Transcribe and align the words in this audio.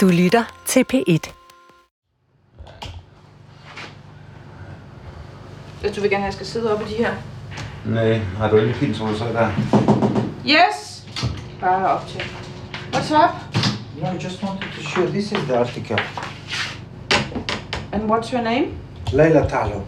Du 0.00 0.08
lytter 0.08 0.62
til 0.66 0.84
P1. 0.92 1.32
Hvis 5.80 5.92
du 5.92 6.00
vil 6.00 6.10
gerne 6.10 6.24
at 6.24 6.26
jeg 6.26 6.34
skal 6.34 6.46
sidde 6.46 6.72
oppe 6.72 6.84
i 6.84 6.88
de 6.88 6.94
her. 6.94 7.14
Nej, 7.86 8.18
har 8.18 8.50
du 8.50 8.56
ikke 8.56 8.74
fint, 8.74 8.96
som 8.96 9.06
du 9.06 9.18
sagde 9.18 9.32
der? 9.32 9.50
Yes! 10.46 11.06
Bare 11.60 11.88
op 11.88 12.06
til. 12.08 12.20
What's 12.92 13.14
up? 13.24 13.30
No, 14.02 14.08
I 14.08 14.24
just 14.24 14.42
wanted 14.42 14.72
to 14.76 14.82
show. 14.82 15.06
This 15.06 15.32
is 15.32 15.38
the 15.38 15.58
article. 15.58 15.98
And 17.92 18.10
what's 18.10 18.32
your 18.32 18.42
name? 18.42 18.66
Layla 19.12 19.48
Talo. 19.48 19.80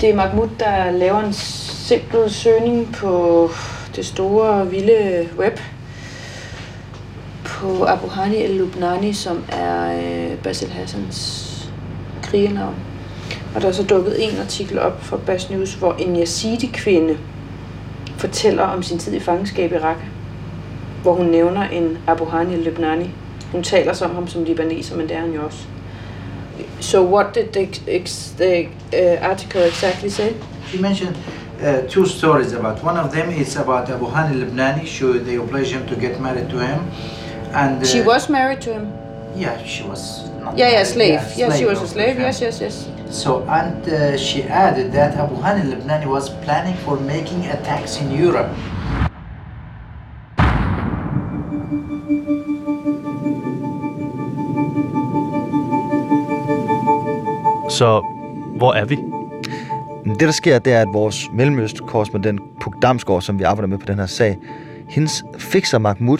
Det 0.00 0.10
er 0.10 0.14
Mahmoud, 0.14 0.48
der 0.58 0.90
laver 0.90 1.20
en 1.20 1.32
simpel 1.32 2.30
søgning 2.30 2.94
på 2.94 3.50
det 3.96 4.06
store, 4.06 4.70
vilde 4.70 5.28
web. 5.38 5.58
På 7.60 7.84
Abu 7.84 8.08
Hani 8.08 8.36
el-Lubnani, 8.36 9.12
som 9.12 9.44
er 9.48 9.92
øh, 9.92 10.38
Basil 10.38 10.70
Hassans 10.70 11.50
krigernavn. 12.22 12.74
Og 13.54 13.62
der 13.62 13.68
er 13.68 13.72
så 13.72 13.82
dukket 13.82 14.24
en 14.24 14.38
artikel 14.40 14.78
op 14.78 15.02
fra 15.02 15.16
Bas 15.26 15.50
News, 15.50 15.74
hvor 15.74 15.92
en 15.92 16.16
yazidi-kvinde 16.16 17.16
fortæller 18.16 18.62
om 18.62 18.82
sin 18.82 18.98
tid 18.98 19.12
i 19.12 19.20
fangenskab 19.20 19.72
i 19.72 19.74
Irak, 19.74 19.96
Hvor 21.02 21.12
hun 21.12 21.26
nævner 21.26 21.68
en 21.68 21.98
Abu 22.06 22.24
Hani 22.24 22.54
el-Lubnani. 22.54 23.10
Hun 23.52 23.62
taler 23.62 23.92
så 23.92 24.04
om 24.04 24.14
ham 24.14 24.28
som 24.28 24.44
libaneser, 24.44 24.96
men 24.96 25.08
det 25.08 25.16
er 25.16 25.20
han 25.20 25.32
jo 25.32 25.44
også. 25.44 25.58
So 26.80 27.14
what 27.14 27.26
did 27.34 27.44
the, 27.52 27.68
ex, 27.88 28.30
the 28.38 28.68
uh, 28.92 29.30
article 29.30 29.66
exactly 29.66 30.08
say? 30.08 30.30
She 30.66 30.82
mentioned 30.82 31.16
uh, 31.62 31.88
two 31.88 32.06
stories 32.06 32.52
about. 32.52 32.84
One 32.84 33.00
of 33.00 33.12
them 33.12 33.40
is 33.40 33.56
about 33.56 33.90
Abu 33.90 34.06
Hani 34.06 34.34
al-Libnani. 34.34 34.86
She, 34.86 35.04
they 35.04 35.36
obliged 35.36 35.72
him 35.72 35.86
to 35.86 36.00
get 36.00 36.20
married 36.20 36.48
to 36.50 36.58
him, 36.58 36.80
and 37.52 37.82
uh, 37.82 37.84
She 37.86 38.00
was 38.02 38.28
married 38.28 38.60
to 38.62 38.70
him. 38.72 38.86
yeah, 39.36 39.56
she 39.64 39.82
was 39.88 40.28
not 40.40 40.58
Yeah, 40.58 40.70
yeah, 40.72 40.84
slave. 40.84 41.20
yes, 41.38 41.58
she 41.58 41.66
was 41.66 41.82
a 41.82 41.86
slave. 41.86 42.18
Yes, 42.18 42.40
yes, 42.40 42.60
yes. 42.60 42.88
So 43.10 43.30
and 43.48 43.88
uh, 43.88 44.16
she 44.16 44.42
added 44.44 44.92
that 44.92 45.16
Abu 45.16 45.34
Hani 45.36 45.62
Lebanani 45.70 46.06
was 46.06 46.30
planning 46.44 46.76
for 46.84 46.96
making 47.00 47.46
attacks 47.46 48.00
in 48.00 48.10
Europe. 48.24 48.50
Så 57.70 58.02
hvor 58.56 58.72
er 58.74 58.84
vi? 58.84 58.98
Det, 60.04 60.20
der 60.20 60.30
sker, 60.30 60.58
det 60.58 60.72
er, 60.72 60.80
at 60.80 60.88
vores 60.92 61.28
mellemøst-korrespondent 61.32 62.40
Puk 62.60 62.74
Damsgaard, 62.82 63.22
som 63.22 63.38
vi 63.38 63.44
arbejder 63.44 63.68
med 63.68 63.78
på 63.78 63.86
den 63.86 63.98
her 63.98 64.06
sag, 64.06 64.38
hendes 64.88 65.24
fixer 65.38 65.78
Mahmoud, 65.78 66.18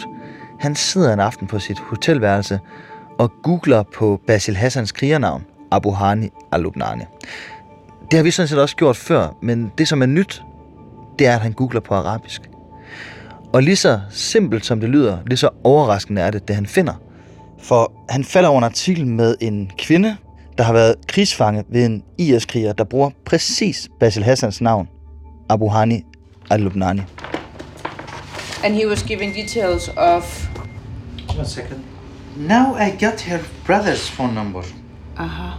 han 0.60 0.74
sidder 0.74 1.12
en 1.12 1.20
aften 1.20 1.46
på 1.46 1.58
sit 1.58 1.78
hotelværelse 1.78 2.60
og 3.18 3.32
googler 3.42 3.82
på 3.94 4.20
Basil 4.26 4.56
Hassans 4.56 4.92
krigernavn, 4.92 5.44
Abu 5.70 5.90
Hani 5.90 6.30
al-Lubnani. 6.52 7.04
Det 8.10 8.16
har 8.16 8.22
vi 8.22 8.30
sådan 8.30 8.48
set 8.48 8.58
også 8.58 8.76
gjort 8.76 8.96
før, 8.96 9.36
men 9.42 9.72
det, 9.78 9.88
som 9.88 10.02
er 10.02 10.06
nyt, 10.06 10.42
det 11.18 11.26
er, 11.26 11.34
at 11.34 11.40
han 11.40 11.52
googler 11.52 11.80
på 11.80 11.94
arabisk. 11.94 12.50
Og 13.52 13.62
lige 13.62 13.76
så 13.76 14.00
simpelt 14.10 14.64
som 14.66 14.80
det 14.80 14.88
lyder, 14.88 15.18
lige 15.26 15.36
så 15.36 15.48
overraskende 15.64 16.22
er 16.22 16.30
det, 16.30 16.48
det 16.48 16.56
han 16.56 16.66
finder. 16.66 16.94
For 17.62 17.92
han 18.08 18.24
falder 18.24 18.48
over 18.48 18.58
en 18.58 18.64
artikel 18.64 19.06
med 19.06 19.36
en 19.40 19.70
kvinde, 19.78 20.16
der 20.58 20.64
har 20.64 20.72
været 20.72 20.94
krigsfange 21.08 21.64
ved 21.68 21.84
en 21.84 22.02
IS-kriger, 22.18 22.72
der 22.72 22.84
bruger 22.84 23.10
præcis 23.26 23.88
Basil 24.00 24.24
Hassans 24.24 24.60
navn, 24.60 24.88
Abu 25.48 25.68
Hani 25.68 26.02
al-Lubnani. 26.50 27.02
And 28.64 28.74
he 28.74 28.88
was 28.88 29.02
giving 29.02 29.34
details 29.34 29.90
of. 29.96 30.49
One 31.38 31.46
second. 31.46 31.80
Now 32.36 32.74
I 32.76 32.90
got 33.04 33.20
her 33.20 33.38
brother's 33.66 34.10
phone 34.10 34.34
number. 34.34 34.62
Aha. 35.16 35.58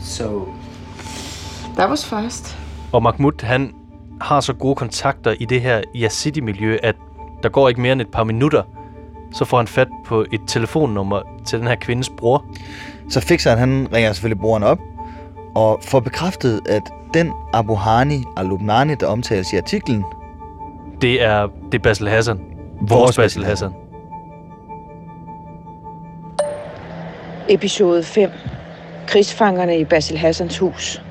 So 0.00 0.48
That 1.76 1.90
was 1.90 2.04
fast. 2.06 2.58
Og 2.92 3.02
Mahmoud, 3.02 3.42
han 3.42 3.72
har 4.20 4.40
så 4.40 4.52
gode 4.52 4.74
kontakter 4.74 5.34
i 5.40 5.44
det 5.44 5.60
her 5.60 5.82
Yazidi-miljø, 5.94 6.78
at 6.82 6.94
der 7.42 7.48
går 7.48 7.68
ikke 7.68 7.80
mere 7.80 7.92
end 7.92 8.00
et 8.00 8.08
par 8.08 8.24
minutter, 8.24 8.62
så 9.32 9.44
får 9.44 9.56
han 9.56 9.66
fat 9.66 9.88
på 10.06 10.24
et 10.32 10.40
telefonnummer 10.46 11.22
til 11.44 11.58
den 11.58 11.68
her 11.68 11.74
kvindes 11.74 12.10
bror. 12.18 12.44
Så 13.08 13.20
fixeren 13.20 13.58
han 13.58 13.88
ringer 13.92 14.12
selvfølgelig 14.12 14.40
brugeren 14.40 14.62
op, 14.62 14.78
og 15.54 15.78
får 15.82 16.00
bekræftet, 16.00 16.60
at 16.68 16.82
den 17.14 17.32
Abu 17.52 17.74
Hani 17.74 18.24
al-Lubnani, 18.36 18.94
der 18.94 19.06
omtales 19.06 19.52
i 19.52 19.56
artiklen, 19.56 20.04
Det 21.00 21.22
er, 21.22 21.48
det 21.72 21.78
er 21.78 21.82
Basil 21.82 22.08
Hassan. 22.08 22.40
Vores, 22.80 22.90
Vores 22.90 23.16
Basil 23.16 23.40
Basil 23.40 23.44
Hassan. 23.44 23.72
Episode 27.48 28.02
5. 28.02 28.30
Krigsfangerne 29.06 29.78
i 29.78 29.84
Basil 29.84 30.18
Hassans 30.18 30.58
hus. 30.58 31.02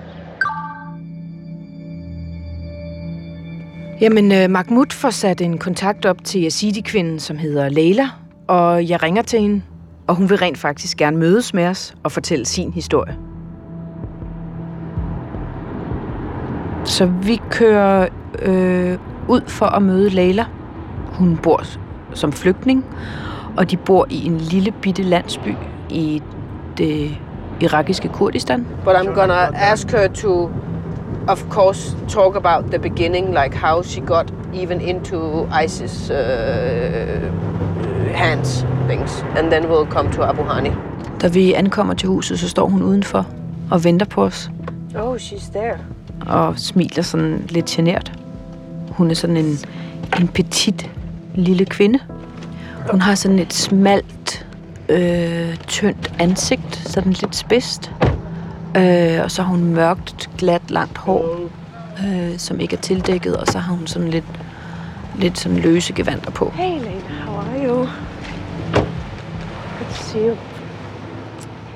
Jamen, 4.01 4.31
eh, 4.31 4.50
Mahmoud 4.50 4.94
får 4.94 5.09
sat 5.09 5.41
en 5.41 5.57
kontakt 5.57 6.06
op 6.06 6.24
til 6.24 6.45
Yazidi-kvinden, 6.45 7.19
som 7.19 7.38
hedder 7.38 7.69
Leila, 7.69 8.09
og 8.47 8.90
jeg 8.90 9.03
ringer 9.03 9.22
til 9.22 9.40
hende, 9.40 9.62
og 10.07 10.16
hun 10.16 10.29
vil 10.29 10.38
rent 10.38 10.57
faktisk 10.57 10.97
gerne 10.97 11.18
mødes 11.18 11.53
med 11.53 11.68
os 11.68 11.95
og 12.03 12.12
fortælle 12.12 12.45
sin 12.45 12.74
historie. 12.74 13.18
Så 16.85 17.06
vi 17.06 17.41
kører 17.50 18.07
øh, 18.41 18.97
ud 19.28 19.41
for 19.47 19.66
at 19.66 19.81
møde 19.81 20.09
Leila. 20.09 20.45
Hun 21.07 21.38
bor 21.38 21.63
som 22.13 22.31
flygtning, 22.31 22.85
og 23.57 23.72
de 23.72 23.78
bor 23.78 24.07
i 24.09 24.25
en 24.25 24.38
lille 24.38 24.72
bitte 24.72 25.03
landsby 25.03 25.50
i 25.90 26.22
det 26.78 27.18
irakiske 27.59 28.07
Kurdistan. 28.07 28.68
But 28.85 28.94
I'm 28.94 29.13
gonna 29.19 29.51
ask 29.56 29.91
her 29.91 30.07
to, 30.07 30.50
of 31.28 31.44
course, 31.50 31.96
talk 32.09 32.35
about 32.35 32.72
the 32.72 32.79
beginning, 32.79 33.28
like 33.28 33.56
how 33.57 33.84
she 33.84 34.01
got 34.01 34.34
even 34.53 34.81
into 34.81 35.47
ISIS 35.66 36.09
uh, 36.09 36.16
hands 38.13 38.66
things, 38.90 39.25
and 39.38 39.51
then 39.51 39.63
we'll 39.66 39.91
come 39.91 40.12
to 40.12 40.24
Abu 40.24 40.41
Hani. 40.44 40.72
Da 41.22 41.28
vi 41.28 41.53
ankommer 41.53 41.94
til 41.94 42.09
huset, 42.09 42.40
så 42.40 42.50
står 42.50 42.68
hun 42.68 42.84
udenfor 42.84 43.25
og 43.72 43.84
venter 43.84 44.06
på 44.06 44.24
os 44.24 44.51
Oh, 45.00 45.16
she's 45.16 45.51
there. 45.51 45.78
og 46.28 46.59
smiler 46.59 47.03
sådan 47.03 47.45
lidt 47.50 47.66
genert. 47.66 48.12
Hun 48.91 49.12
er 49.12 49.16
sådan 49.16 49.38
en, 49.38 49.57
en 50.19 50.28
petit 50.28 50.91
lille 51.35 51.66
kvinde. 51.66 52.00
Hun 52.91 53.01
har 53.01 53.16
sådan 53.16 53.40
et 53.40 53.53
smalt, 53.53 54.44
øh, 54.90 55.57
tyndt 55.68 56.13
ansigt, 56.19 56.75
sådan 56.75 57.12
lidt 57.12 57.35
spidst. 57.35 57.91
Øh, 58.78 59.23
og 59.23 59.31
så 59.31 59.41
har 59.41 59.50
hun 59.50 59.63
mørkt, 59.63 60.29
glat, 60.38 60.72
langt 60.72 60.97
hår, 60.97 61.50
øh, 62.07 62.38
som 62.38 62.59
ikke 62.59 62.75
er 62.75 62.81
tildækket. 62.81 63.38
Og 63.38 63.47
så 63.47 63.59
har 63.59 63.74
hun 63.74 63.88
sådan 63.88 64.07
lidt, 64.07 64.25
lidt 65.16 65.38
sådan 65.38 65.57
løse 65.57 65.94
gevanter 65.94 66.31
på. 66.31 66.51
Hey, 66.56 66.79
Lena, 66.79 66.90
how 67.25 67.35
are 67.35 67.68
you? 67.68 67.75
Good 69.78 69.90
to 69.90 70.03
see 70.03 70.28
you. 70.29 70.35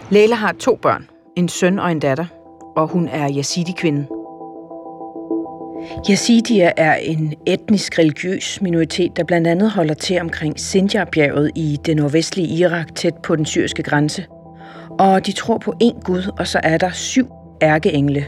Leila 0.09 0.35
har 0.35 0.51
to 0.59 0.75
børn, 0.81 1.07
en 1.35 1.49
søn 1.49 1.79
og 1.79 1.91
en 1.91 1.99
datter, 1.99 2.25
og 2.75 2.87
hun 2.87 3.07
er 3.07 3.29
yazidi-kvinde. 3.37 4.18
Yazidier 6.07 6.71
er 6.77 6.95
en 6.95 7.33
etnisk 7.47 7.99
religiøs 7.99 8.61
minoritet, 8.61 9.17
der 9.17 9.23
blandt 9.23 9.47
andet 9.47 9.71
holder 9.71 9.93
til 9.93 10.21
omkring 10.21 10.59
Sinjarbjerget 10.59 11.51
i 11.55 11.77
det 11.85 11.95
nordvestlige 11.95 12.47
Irak, 12.47 12.95
tæt 12.95 13.13
på 13.23 13.35
den 13.35 13.45
syriske 13.45 13.83
grænse. 13.83 14.25
Og 14.99 15.25
de 15.25 15.31
tror 15.31 15.57
på 15.57 15.73
én 15.83 16.01
Gud, 16.03 16.31
og 16.39 16.47
så 16.47 16.59
er 16.63 16.77
der 16.77 16.91
syv 16.91 17.27
ærkeengle. 17.61 18.27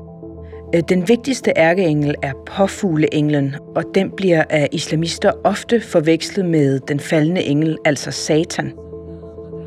Øh, 0.76 0.82
den 0.90 1.08
vigtigste 1.08 1.52
ærkeengel 1.58 2.16
er 2.24 2.34
påfugleenglen, 2.46 3.56
og 3.76 3.84
den 3.96 4.12
bliver 4.18 4.44
af 4.50 4.68
islamister 4.72 5.32
ofte 5.44 5.82
forvekslet 5.82 6.46
med 6.46 6.80
den 6.80 7.00
faldende 7.00 7.44
engel, 7.44 7.78
altså 7.86 8.12
Satan. 8.12 8.74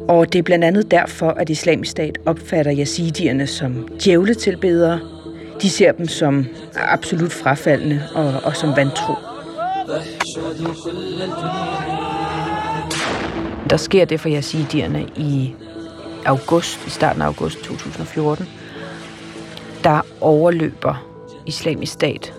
Og 0.09 0.33
det 0.33 0.39
er 0.39 0.43
blandt 0.43 0.65
andet 0.65 0.91
derfor, 0.91 1.29
at 1.29 1.51
islamisk 1.51 1.91
stat 1.91 2.19
opfatter 2.27 2.75
yazidierne 2.79 3.47
som 3.47 3.89
djævletilbedere. 4.05 5.14
De 5.65 5.71
ser 5.71 5.93
dem 5.93 6.09
som 6.09 6.47
absolut 6.75 7.33
frafaldende 7.33 8.03
og, 8.15 8.41
og 8.45 8.57
som 8.57 8.77
vantro. 8.77 9.15
Der 13.71 13.77
sker 13.77 14.05
det 14.05 14.21
for 14.21 14.29
yazidierne 14.29 15.07
i 15.17 15.55
august, 16.27 16.87
i 16.87 16.91
starten 16.91 17.23
af 17.23 17.27
august 17.27 17.59
2014. 17.59 18.49
Der 19.85 20.01
overløber 20.21 21.07
islamisk 21.47 21.93
stat 21.93 22.35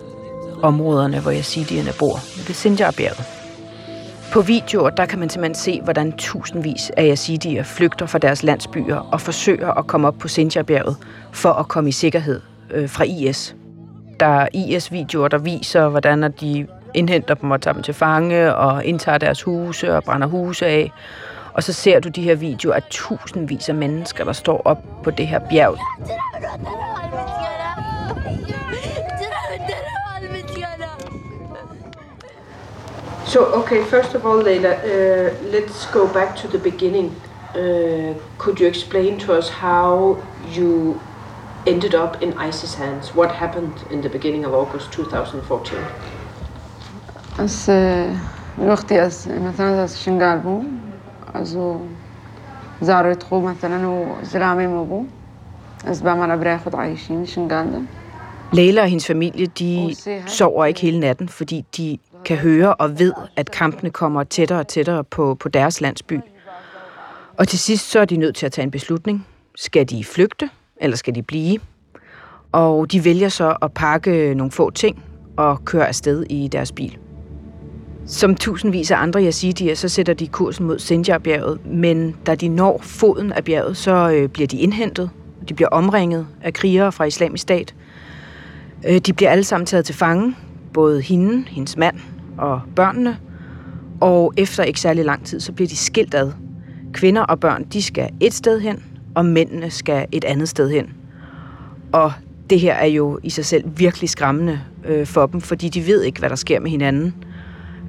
områderne, 0.62 1.20
hvor 1.20 1.32
yazidierne 1.32 1.90
bor, 1.98 2.18
ved 2.46 2.54
Sinjarbjerget. 2.54 3.24
På 4.32 4.40
videoer, 4.40 4.90
der 4.90 5.06
kan 5.06 5.18
man 5.18 5.30
simpelthen 5.30 5.54
se, 5.54 5.80
hvordan 5.84 6.12
tusindvis 6.12 6.90
af 6.96 7.04
yazidier 7.10 7.62
flygter 7.62 8.06
fra 8.06 8.18
deres 8.18 8.42
landsbyer 8.42 8.96
og 8.96 9.20
forsøger 9.20 9.70
at 9.70 9.86
komme 9.86 10.08
op 10.08 10.18
på 10.18 10.28
Sinjarbjerget 10.28 10.96
for 11.32 11.52
at 11.52 11.68
komme 11.68 11.88
i 11.88 11.92
sikkerhed 11.92 12.40
øh, 12.70 12.88
fra 12.88 13.04
IS. 13.04 13.56
Der 14.20 14.26
er 14.26 14.48
IS-videoer, 14.54 15.28
der 15.28 15.38
viser, 15.38 15.88
hvordan 15.88 16.32
de 16.40 16.66
indhenter 16.94 17.34
dem 17.34 17.50
og 17.50 17.60
tager 17.60 17.74
dem 17.74 17.82
til 17.82 17.94
fange 17.94 18.54
og 18.54 18.84
indtager 18.84 19.18
deres 19.18 19.42
huse 19.42 19.96
og 19.96 20.04
brænder 20.04 20.26
huse 20.26 20.66
af. 20.66 20.92
Og 21.52 21.62
så 21.62 21.72
ser 21.72 22.00
du 22.00 22.08
de 22.08 22.22
her 22.22 22.34
videoer 22.34 22.74
af 22.74 22.82
tusindvis 22.90 23.68
af 23.68 23.74
mennesker, 23.74 24.24
der 24.24 24.32
står 24.32 24.62
op 24.64 24.78
på 25.04 25.10
det 25.10 25.26
her 25.26 25.38
bjerg. 25.38 25.78
So, 33.26 33.40
okay, 33.54 33.84
first 33.84 34.14
of 34.14 34.24
all, 34.24 34.44
Leila, 34.44 34.70
uh, 34.70 35.28
let's 35.52 35.92
go 35.92 36.06
back 36.06 36.36
to 36.36 36.48
the 36.48 36.58
beginning. 36.58 37.12
Uh, 37.54 38.14
could 38.38 38.60
you 38.60 38.66
explain 38.66 39.18
to 39.18 39.32
us 39.32 39.48
how 39.48 40.16
you 40.58 41.00
ended 41.66 41.94
up 41.94 42.22
in 42.22 42.32
ISIS 42.48 42.74
hands? 42.74 43.14
What 43.14 43.30
happened 43.32 43.76
in 43.90 44.00
the 44.02 44.08
beginning 44.08 44.44
of 44.44 44.52
August 44.54 44.92
2014? 44.92 45.78
אז 47.38 47.68
רוחתי 48.58 49.00
אז 49.00 49.28
נתן 49.40 49.64
אז 49.64 49.96
שנגלבו, 49.96 50.62
אז 51.34 51.54
הוא 51.54 51.80
مثلا 52.82 53.14
و 53.32 53.40
מתנן 53.40 53.84
הוא 53.84 54.16
זרעמים 54.22 54.70
לבו, 54.70 55.04
אז 55.84 56.02
באמר 56.02 56.34
אברי 56.34 56.52
איכות 56.52 56.74
עיישים 56.74 57.26
שנגלדה. 57.26 57.78
Leila 58.52 58.82
og 58.82 58.88
hendes 58.88 59.06
familie, 59.06 59.46
de 59.46 59.96
sover 60.26 60.64
ikke 60.64 60.80
hele 60.80 61.00
natten, 61.00 61.28
fordi 61.28 61.64
de 61.76 61.98
kan 62.24 62.36
høre 62.36 62.74
og 62.74 62.98
ved, 62.98 63.12
at 63.36 63.50
kampene 63.50 63.90
kommer 63.90 64.24
tættere 64.24 64.58
og 64.58 64.68
tættere 64.68 65.04
på, 65.04 65.34
på 65.34 65.48
deres 65.48 65.80
landsby. 65.80 66.20
Og 67.36 67.48
til 67.48 67.58
sidst 67.58 67.90
så 67.90 68.00
er 68.00 68.04
de 68.04 68.16
nødt 68.16 68.36
til 68.36 68.46
at 68.46 68.52
tage 68.52 68.62
en 68.62 68.70
beslutning. 68.70 69.26
Skal 69.56 69.88
de 69.88 70.04
flygte, 70.04 70.50
eller 70.80 70.96
skal 70.96 71.14
de 71.14 71.22
blive? 71.22 71.58
Og 72.52 72.92
de 72.92 73.04
vælger 73.04 73.28
så 73.28 73.56
at 73.62 73.72
pakke 73.72 74.34
nogle 74.34 74.50
få 74.50 74.70
ting 74.70 75.02
og 75.36 75.64
køre 75.64 75.88
afsted 75.88 76.24
i 76.30 76.48
deres 76.48 76.72
bil. 76.72 76.98
Som 78.06 78.34
tusindvis 78.34 78.90
af 78.90 78.96
andre 78.98 79.24
yazidier, 79.24 79.74
så 79.74 79.88
sætter 79.88 80.14
de 80.14 80.26
kursen 80.26 80.66
mod 80.66 80.78
Sinjar-bjerget, 80.78 81.66
men 81.66 82.16
da 82.26 82.34
de 82.34 82.48
når 82.48 82.78
foden 82.82 83.32
af 83.32 83.44
bjerget, 83.44 83.76
så 83.76 84.10
øh, 84.10 84.28
bliver 84.28 84.46
de 84.46 84.58
indhentet. 84.58 85.10
De 85.48 85.54
bliver 85.54 85.68
omringet 85.68 86.26
af 86.42 86.52
krigere 86.52 86.92
fra 86.92 87.04
islamisk 87.04 87.42
stat. 87.42 87.74
Øh, 88.88 88.98
de 88.98 89.12
bliver 89.12 89.30
alle 89.30 89.44
sammen 89.44 89.66
taget 89.66 89.84
til 89.84 89.94
fange, 89.94 90.36
både 90.74 91.00
hende, 91.00 91.48
hendes 91.48 91.76
mand 91.76 91.96
og 92.38 92.60
børnene. 92.76 93.18
Og 94.00 94.32
efter 94.36 94.62
ikke 94.62 94.80
særlig 94.80 95.04
lang 95.04 95.24
tid, 95.24 95.40
så 95.40 95.52
bliver 95.52 95.68
de 95.68 95.76
skilt 95.76 96.14
ad. 96.14 96.32
Kvinder 96.92 97.22
og 97.22 97.40
børn, 97.40 97.64
de 97.64 97.82
skal 97.82 98.10
et 98.20 98.34
sted 98.34 98.60
hen, 98.60 98.82
og 99.16 99.26
mændene 99.26 99.70
skal 99.70 100.06
et 100.12 100.24
andet 100.24 100.48
sted 100.48 100.70
hen. 100.70 100.94
Og 101.92 102.12
det 102.50 102.60
her 102.60 102.74
er 102.74 102.86
jo 102.86 103.18
i 103.22 103.30
sig 103.30 103.44
selv 103.44 103.64
virkelig 103.76 104.10
skræmmende 104.10 104.60
øh, 104.84 105.06
for 105.06 105.26
dem, 105.26 105.40
fordi 105.40 105.68
de 105.68 105.86
ved 105.86 106.02
ikke, 106.02 106.18
hvad 106.18 106.30
der 106.30 106.36
sker 106.36 106.60
med 106.60 106.70
hinanden. 106.70 107.14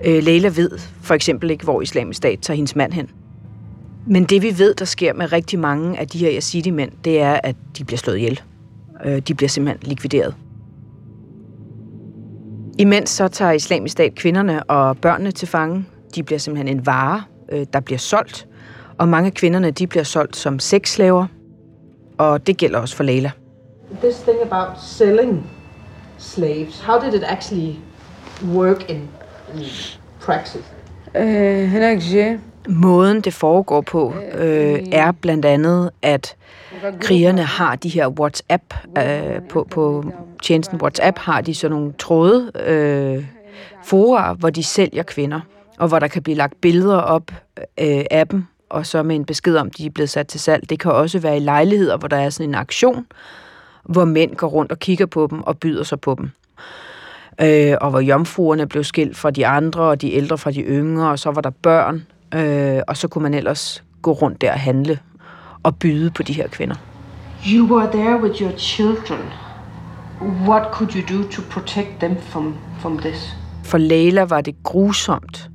Øh, 0.06 0.24
Leila 0.24 0.48
ved 0.48 0.70
for 1.02 1.14
eksempel 1.14 1.52
ikke, 1.52 1.64
hvor 1.64 1.82
islamisk 1.82 2.18
stat 2.18 2.40
tager 2.40 2.56
hendes 2.56 2.76
mand 2.76 2.94
hen. 2.94 3.10
Men 4.06 4.24
det 4.24 4.42
vi 4.42 4.58
ved, 4.58 4.74
der 4.74 4.86
sker 4.86 5.14
med 5.14 5.32
rigtig 5.32 5.60
mange 5.60 6.00
af 6.00 6.08
de 6.08 6.18
her 6.18 6.32
yazidi-mænd, 6.38 6.92
det 7.04 7.22
er, 7.22 7.40
at 7.44 7.56
de 7.78 7.84
bliver 7.84 7.98
slået 7.98 8.18
ihjel. 8.18 8.42
Øh, 9.06 9.20
de 9.20 9.34
bliver 9.34 9.50
simpelthen 9.50 9.90
likvideret. 9.90 10.36
Imens 12.80 13.10
så 13.10 13.28
tager 13.28 13.52
islamisk 13.52 13.92
stat 13.92 14.16
kvinderne 14.16 14.64
og 14.64 14.98
børnene 14.98 15.32
til 15.32 15.48
fange. 15.48 15.86
De 16.16 16.24
bliver 16.24 16.40
simpelthen 16.40 16.78
en 16.78 16.86
vare, 16.86 17.24
øh, 17.52 17.66
der 17.74 17.80
bliver 17.80 18.00
solgt. 18.00 18.48
Og 19.00 19.08
mange 19.08 19.28
af 19.28 19.34
kvinderne 19.34 19.72
de 19.72 19.88
bliver 19.88 20.04
solgt 20.04 20.36
som 20.36 20.60
sexslaver, 20.60 21.28
og 22.18 22.48
det 22.48 22.58
gælder 22.58 22.80
også 22.80 22.96
for 22.96 23.04
Leila. 23.04 23.32
This 24.02 24.16
thing 24.16 24.38
about 24.52 24.82
selling 24.82 25.50
slaves, 26.18 26.80
how 26.80 27.00
did 27.00 27.14
it 27.14 27.24
actually 27.26 27.76
work 28.54 28.90
in, 28.90 29.10
in 29.56 29.64
practice? 30.20 30.64
Uh, 31.16 32.40
Måden 32.70 33.22
det 33.22 33.34
foregår 33.34 33.82
på 33.82 34.14
øh, 34.34 34.80
er 34.92 35.12
blandt 35.12 35.46
andet, 35.46 35.90
at 36.02 36.36
krigerne 37.02 37.44
har 37.44 37.76
de 37.76 37.90
her 37.90 38.08
WhatsApp, 38.08 38.74
øh, 38.98 39.42
på, 39.50 39.68
på 39.72 40.06
tjenesten 40.44 40.82
WhatsApp 40.82 41.18
har 41.18 41.42
de 41.42 41.56
sådan 41.56 41.78
nogle 41.78 41.94
tråde, 42.00 42.52
øh, 42.66 43.26
fora, 43.84 44.34
hvor 44.34 44.50
de 44.50 44.64
sælger 44.64 45.04
kvinder, 45.04 45.40
og 45.80 45.88
hvor 45.88 46.00
der 46.00 46.08
kan 46.08 46.24
blive 46.24 46.38
lagt 46.38 46.62
billeder 46.62 46.98
op 46.98 47.32
øh, 47.58 48.06
af 48.12 48.28
dem, 48.28 48.46
og 48.70 48.86
så 48.86 49.04
med 49.04 49.16
en 49.16 49.26
besked 49.26 49.56
om, 49.56 49.70
de 49.72 49.86
er 49.86 49.90
blevet 49.90 50.10
sat 50.10 50.28
til 50.28 50.40
salg. 50.40 50.70
Det 50.70 50.80
kan 50.80 50.92
også 50.92 51.20
være 51.20 51.38
i 51.38 51.40
lejligheder, 51.40 51.98
hvor 51.98 52.08
der 52.08 52.18
er 52.18 52.30
sådan 52.30 52.50
en 52.50 52.56
aktion, 52.56 53.06
hvor 53.84 54.06
mænd 54.06 54.36
går 54.36 54.48
rundt 54.48 54.72
og 54.72 54.80
kigger 54.80 55.06
på 55.06 55.28
dem 55.32 55.44
og 55.44 55.58
byder 55.58 55.84
sig 55.84 56.02
på 56.02 56.16
dem. 56.18 56.30
Øh, 57.42 57.76
og 57.82 57.90
hvor 57.90 58.00
jomfruerne 58.00 58.68
blev 58.68 58.84
skilt 58.84 59.18
fra 59.18 59.32
de 59.32 59.48
andre, 59.48 59.82
og 59.82 60.02
de 60.02 60.14
ældre 60.14 60.38
fra 60.38 60.52
de 60.52 60.62
yngre, 60.62 61.10
og 61.10 61.20
så 61.20 61.32
var 61.32 61.42
der 61.42 61.50
børn, 61.50 62.06
øh, 62.34 62.82
og 62.88 62.98
så 62.98 63.08
kunne 63.08 63.24
man 63.24 63.34
ellers 63.34 63.84
gå 64.02 64.12
rundt 64.12 64.42
der 64.42 64.52
og 64.52 64.60
handle 64.60 65.00
og 65.64 65.76
byde 65.76 66.12
på 66.12 66.24
de 66.24 66.34
her 66.34 66.48
kvinder. 66.48 66.76
You 67.48 67.76
were 67.76 67.92
there 67.92 68.22
with 68.22 68.42
your 68.42 68.58
children. 68.58 69.20
What 70.22 70.64
could 70.72 70.96
you 70.96 71.18
do 71.18 71.30
to 71.30 71.42
protect 71.50 72.00
them 72.00 72.18
from, 72.22 72.56
from 72.80 72.98
this? 72.98 73.36
For 73.64 73.78
Leila 73.78 74.22
var 74.22 74.42
det 74.42 74.56
grusomt, 74.64 75.50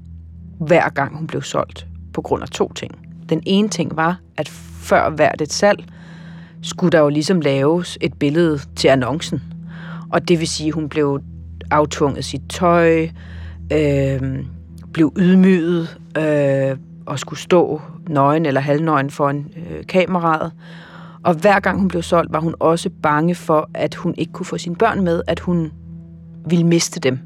hver 0.61 0.89
gang 0.89 1.17
hun 1.17 1.27
blev 1.27 1.43
solgt, 1.43 1.87
på 2.15 2.23
grund 2.23 2.43
af 2.43 2.49
to 2.49 2.73
ting. 2.73 3.02
Den 3.29 3.43
ene 3.47 3.69
ting 3.69 3.97
var, 3.97 4.21
at 4.37 4.49
før 4.83 5.11
hvert 5.11 5.41
et 5.41 5.53
salg, 5.53 5.85
skulle 6.63 6.91
der 6.91 6.99
jo 6.99 7.09
ligesom 7.09 7.41
laves 7.41 7.99
et 8.01 8.15
billede 8.15 8.59
til 8.77 8.89
annoncen. 8.89 9.43
Og 10.13 10.29
det 10.29 10.41
vil 10.41 10.49
sige, 10.49 10.69
at 10.69 10.75
hun 10.75 10.89
blev 10.89 11.21
aftvunget 11.71 12.25
sit 12.25 12.43
tøj, 12.49 13.09
øh, 13.73 14.45
blev 14.93 15.13
ydmyget 15.19 15.99
øh, 16.19 16.77
og 17.07 17.19
skulle 17.19 17.41
stå 17.41 17.81
nøgen 18.09 18.47
eller 18.47 18.61
halvnøgen 18.61 19.11
foran 19.11 19.47
øh, 19.57 19.87
kameraet. 19.87 20.53
Og 21.25 21.35
hver 21.35 21.61
gang 21.61 21.79
hun 21.79 21.89
blev 21.89 22.03
solgt, 22.03 22.33
var 22.33 22.41
hun 22.41 22.55
også 22.61 22.91
bange 23.03 23.35
for, 23.35 23.71
at 23.75 23.95
hun 23.95 24.15
ikke 24.19 24.33
kunne 24.33 24.47
få 24.47 24.59
sine 24.59 24.77
børn 24.77 25.05
med, 25.05 25.23
at 25.27 25.41
hun 25.41 25.73
ville 26.47 26.67
miste 26.67 27.01
dem. 27.01 27.19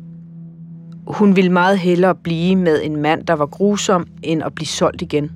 Hun 1.07 1.37
ville 1.37 1.53
meget 1.53 1.79
hellere 1.79 2.15
blive 2.15 2.57
med 2.57 2.81
en 2.83 2.97
mand, 2.97 3.27
der 3.27 3.35
var 3.35 3.47
grusom, 3.47 4.07
end 4.23 4.43
at 4.43 4.55
blive 4.55 4.67
solgt 4.67 5.03
igen. 5.03 5.31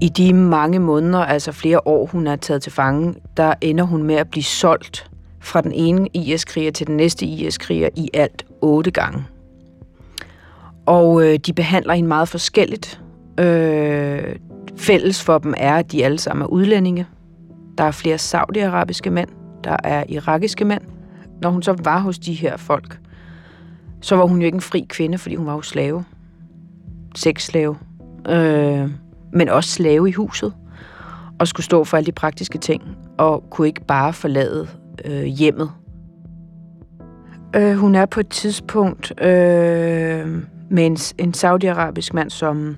I 0.00 0.08
de 0.08 0.32
mange 0.32 0.78
måneder, 0.78 1.18
altså 1.18 1.52
flere 1.52 1.86
år, 1.86 2.06
hun 2.06 2.26
er 2.26 2.36
taget 2.36 2.62
til 2.62 2.72
fange, 2.72 3.14
der 3.36 3.54
ender 3.60 3.84
hun 3.84 4.02
med 4.02 4.14
at 4.14 4.30
blive 4.30 4.42
solgt 4.42 5.10
fra 5.40 5.60
den 5.60 5.72
ene 5.72 6.08
IS-kriger 6.14 6.70
til 6.70 6.86
den 6.86 6.96
næste 6.96 7.26
IS-kriger 7.26 7.88
i 7.96 8.10
alt 8.14 8.46
otte 8.60 8.90
gange. 8.90 9.24
Og 10.86 11.22
øh, 11.24 11.38
de 11.38 11.52
behandler 11.52 11.94
hende 11.94 12.08
meget 12.08 12.28
forskelligt. 12.28 13.00
Øh, 13.40 14.36
fælles 14.76 15.22
for 15.22 15.38
dem 15.38 15.54
er, 15.56 15.76
at 15.76 15.92
de 15.92 16.04
alle 16.04 16.18
sammen 16.18 16.42
er 16.42 16.46
udlændinge. 16.46 17.06
Der 17.78 17.84
er 17.84 17.90
flere 17.90 18.18
saudiarabiske 18.18 19.10
mænd, 19.10 19.28
der 19.64 19.76
er 19.84 20.04
irakiske 20.08 20.64
mænd. 20.64 20.82
Når 21.42 21.50
hun 21.50 21.62
så 21.62 21.76
var 21.84 21.98
hos 21.98 22.18
de 22.18 22.32
her 22.32 22.56
folk, 22.56 23.00
så 24.00 24.16
var 24.16 24.26
hun 24.26 24.40
jo 24.40 24.46
ikke 24.46 24.56
en 24.56 24.60
fri 24.60 24.86
kvinde, 24.88 25.18
fordi 25.18 25.34
hun 25.34 25.46
var 25.46 25.54
jo 25.54 25.62
slave. 25.62 26.04
Sexslave. 27.14 27.76
Øh, 28.28 28.90
men 29.36 29.48
også 29.48 29.70
slave 29.70 30.08
i 30.08 30.12
huset. 30.12 30.54
Og 31.38 31.48
skulle 31.48 31.64
stå 31.64 31.84
for 31.84 31.96
alle 31.96 32.06
de 32.06 32.12
praktiske 32.12 32.58
ting. 32.58 32.82
Og 33.18 33.44
kunne 33.50 33.66
ikke 33.66 33.84
bare 33.84 34.12
forlade 34.12 34.68
øh, 35.04 35.24
hjemmet. 35.24 35.70
Øh, 37.56 37.74
hun 37.74 37.94
er 37.94 38.06
på 38.06 38.20
et 38.20 38.28
tidspunkt 38.28 39.20
øh, 39.20 40.42
med 40.70 40.86
en, 40.86 40.98
en 41.18 41.34
saudiarabisk 41.34 42.14
mand, 42.14 42.30
som, 42.30 42.76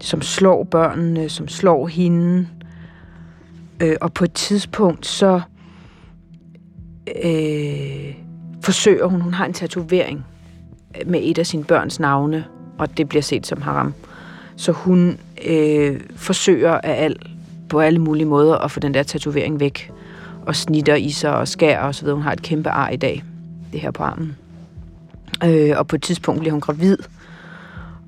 som 0.00 0.22
slår 0.22 0.64
børnene, 0.64 1.28
som 1.28 1.48
slår 1.48 1.86
hende. 1.86 2.48
Øh, 3.82 3.96
og 4.00 4.12
på 4.12 4.24
et 4.24 4.32
tidspunkt 4.32 5.06
så 5.06 5.40
øh, 7.24 8.14
forsøger 8.62 9.06
hun, 9.06 9.20
hun 9.20 9.34
har 9.34 9.44
en 9.44 9.52
tatovering 9.52 10.26
øh, 11.00 11.10
med 11.10 11.20
et 11.22 11.38
af 11.38 11.46
sine 11.46 11.64
børns 11.64 12.00
navne, 12.00 12.44
og 12.78 12.96
det 12.96 13.08
bliver 13.08 13.22
set 13.22 13.46
som 13.46 13.62
haram. 13.62 13.94
Så 14.56 14.72
hun 14.72 15.18
øh, 15.46 16.00
forsøger 16.16 16.72
af 16.72 17.04
al, 17.04 17.16
på 17.68 17.80
alle 17.80 17.98
mulige 17.98 18.26
måder 18.26 18.56
at 18.56 18.70
få 18.70 18.80
den 18.80 18.94
der 18.94 19.02
tatovering 19.02 19.60
væk, 19.60 19.92
og 20.46 20.56
snitter 20.56 20.94
i 20.94 21.10
sig 21.10 21.36
og 21.36 21.48
skærer 21.48 21.78
og. 21.80 22.14
Hun 22.14 22.22
har 22.22 22.32
et 22.32 22.42
kæmpe 22.42 22.70
ar 22.70 22.88
i 22.88 22.96
dag, 22.96 23.24
det 23.72 23.80
her 23.80 23.90
på 23.90 24.02
armen. 24.02 24.36
Øh, 25.44 25.72
og 25.76 25.86
på 25.86 25.96
et 25.96 26.02
tidspunkt 26.02 26.40
bliver 26.40 26.52
hun 26.52 26.60
gravid, 26.60 26.96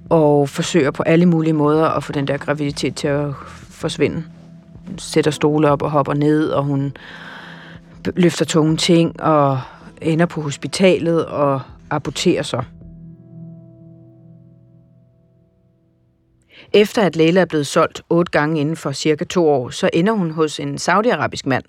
og 0.09 0.49
forsøger 0.49 0.91
på 0.91 1.03
alle 1.03 1.27
mulige 1.27 1.53
måder 1.53 1.89
at 1.89 2.05
få 2.05 2.13
den 2.13 2.27
der 2.27 2.37
graviditet 2.37 2.95
til 2.95 3.09
at 3.09 3.31
forsvinde. 3.71 4.25
Hun 4.87 4.99
sætter 4.99 5.31
stole 5.31 5.71
op 5.71 5.83
og 5.83 5.91
hopper 5.91 6.15
ned, 6.15 6.49
og 6.49 6.65
hun 6.65 6.97
løfter 8.17 8.45
tunge 8.45 8.77
ting, 8.77 9.21
og 9.21 9.61
ender 10.03 10.27
på 10.27 10.41
hospitalet 10.41 11.27
og 11.27 11.61
aborterer 11.91 12.43
sig. 12.43 12.65
Efter 16.74 17.02
at 17.02 17.16
Leila 17.16 17.42
er 17.42 17.46
blevet 17.46 17.68
solgt 17.68 18.02
otte 18.10 18.32
gange 18.32 18.62
inden 18.62 18.76
for 18.76 18.92
cirka 18.92 19.24
to 19.26 19.50
år, 19.50 19.70
så 19.70 19.90
ender 19.94 20.14
hun 20.14 20.32
hos 20.32 20.60
en 20.60 20.78
saudiarabisk 20.78 21.46
mand, 21.46 21.64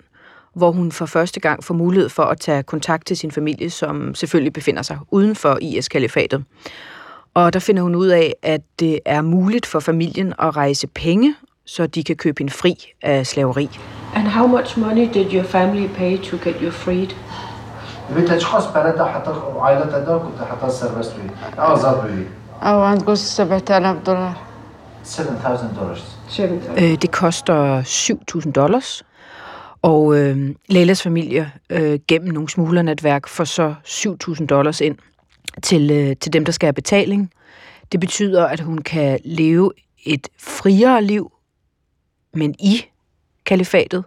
hvor 0.53 0.71
hun 0.71 0.91
for 0.91 1.05
første 1.05 1.39
gang 1.39 1.63
får 1.63 1.73
mulighed 1.73 2.09
for 2.09 2.23
at 2.23 2.39
tage 2.39 2.63
kontakt 2.63 3.07
til 3.07 3.17
sin 3.17 3.31
familie, 3.31 3.69
som 3.69 4.15
selvfølgelig 4.15 4.53
befinder 4.53 4.81
sig 4.81 4.97
uden 5.11 5.35
for 5.35 5.57
IS-kalifatet. 5.61 6.43
Og 7.33 7.53
der 7.53 7.59
finder 7.59 7.83
hun 7.83 7.95
ud 7.95 8.07
af, 8.07 8.33
at 8.43 8.61
det 8.79 8.99
er 9.05 9.21
muligt 9.21 9.65
for 9.65 9.79
familien 9.79 10.33
at 10.39 10.57
rejse 10.57 10.87
penge, 10.87 11.35
så 11.65 11.87
de 11.87 12.03
kan 12.03 12.15
købe 12.15 12.41
en 12.41 12.49
fri 12.49 12.75
af 13.01 13.27
slaveri. 13.27 13.69
And 14.15 14.27
how 14.27 14.47
much 14.47 14.79
money 14.79 15.09
did 15.13 15.33
your 15.33 15.43
family 15.43 15.87
pay 15.87 16.17
to 16.17 16.37
get 16.43 16.55
you 16.61 16.71
freed? 16.71 17.15
بتشخص 18.15 18.65
بلدها 18.65 19.05
حتى 19.05 19.29
وعائلتها 19.29 19.99
ده 19.99 20.17
كنت 20.17 20.47
حتى 20.51 20.69
سيرفيس 20.71 21.07
بي 21.07 21.29
آزاد 21.57 22.07
بي 22.07 22.27
أو 22.61 22.83
هتقول 22.83 23.17
سبعة 23.17 23.63
آلاف 23.69 23.97
دولار 24.05 24.46
7000 25.08 25.76
dollars 25.76 26.18
Seven 26.28 26.62
Øh, 26.78 27.02
det 27.02 27.10
koster 27.10 27.82
7.000 27.82 28.52
dollars, 28.52 29.04
og 29.82 30.18
øh, 30.18 30.54
Leilas 30.68 31.02
familie 31.02 31.52
øh, 31.70 31.98
gennem 32.08 32.32
nogle 32.32 32.48
smuglernetværk 32.48 33.28
får 33.28 33.44
så 33.44 33.74
7.000 33.86 34.46
dollars 34.46 34.80
ind 34.80 34.96
til, 35.62 35.90
øh, 35.90 36.16
til 36.16 36.32
dem, 36.32 36.44
der 36.44 36.52
skal 36.52 36.66
have 36.66 36.72
betaling. 36.72 37.30
Det 37.92 38.00
betyder, 38.00 38.46
at 38.46 38.60
hun 38.60 38.78
kan 38.78 39.18
leve 39.24 39.72
et 40.04 40.28
friere 40.38 41.04
liv, 41.04 41.32
men 42.34 42.54
i 42.58 42.84
kalifatet. 43.46 44.04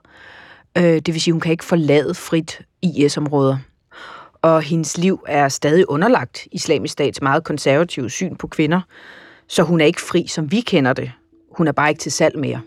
Øh, 0.78 0.84
det 0.84 1.08
vil 1.08 1.22
sige, 1.22 1.32
hun 1.32 1.42
kan 1.42 1.52
ikke 1.52 1.66
forlade 1.66 2.14
frit 2.14 2.62
IS-områder. 2.82 3.58
Og 4.42 4.62
hendes 4.62 4.98
liv 4.98 5.24
er 5.28 5.50
stadig 5.50 5.90
underlagt 5.90 6.48
islamisk 6.52 6.92
stats 6.92 7.22
meget 7.22 7.44
konservative 7.44 8.10
syn 8.10 8.36
på 8.36 8.48
kvinder, 8.48 8.82
så 9.52 9.64
hun 9.64 9.82
er 9.82 9.86
ikke 9.86 10.02
fri, 10.02 10.28
som 10.28 10.52
vi 10.52 10.60
kender 10.60 10.94
det. 10.94 11.12
Hun 11.58 11.68
er 11.68 11.72
bare 11.72 11.90
ikke 11.90 12.00
til 12.00 12.12
salg 12.12 12.40
mere. 12.40 12.62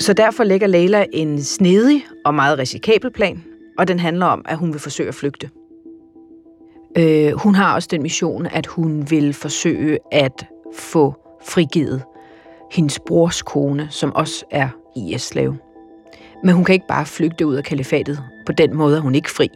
Så 0.00 0.12
derfor 0.12 0.44
lægger 0.44 0.66
Leila 0.66 1.06
en 1.12 1.42
snedig 1.42 2.06
og 2.24 2.34
meget 2.34 2.58
risikabel 2.58 3.10
plan, 3.10 3.44
og 3.78 3.88
den 3.88 3.98
handler 3.98 4.26
om, 4.26 4.42
at 4.48 4.56
hun 4.56 4.72
vil 4.72 4.80
forsøge 4.80 5.08
at 5.08 5.14
flygte. 5.14 5.50
Øh, 6.98 7.32
hun 7.32 7.54
har 7.54 7.74
også 7.74 7.88
den 7.90 8.02
mission, 8.02 8.46
at 8.46 8.66
hun 8.66 9.10
vil 9.10 9.34
forsøge 9.34 9.98
at 10.12 10.46
få 10.74 11.14
frigivet 11.44 12.02
hendes 12.72 13.00
brors 13.06 13.42
kone, 13.42 13.88
som 13.90 14.14
også 14.14 14.44
er 14.50 14.68
IS-slave. 14.96 15.58
Men 16.44 16.54
hun 16.54 16.64
kan 16.64 16.72
ikke 16.72 16.88
bare 16.88 17.06
flygte 17.06 17.46
ud 17.46 17.54
af 17.54 17.64
kalifatet. 17.64 18.22
På 18.46 18.52
den 18.52 18.76
måde 18.76 18.96
er 18.96 19.00
hun 19.00 19.14
ikke 19.14 19.30
fri. 19.30 19.48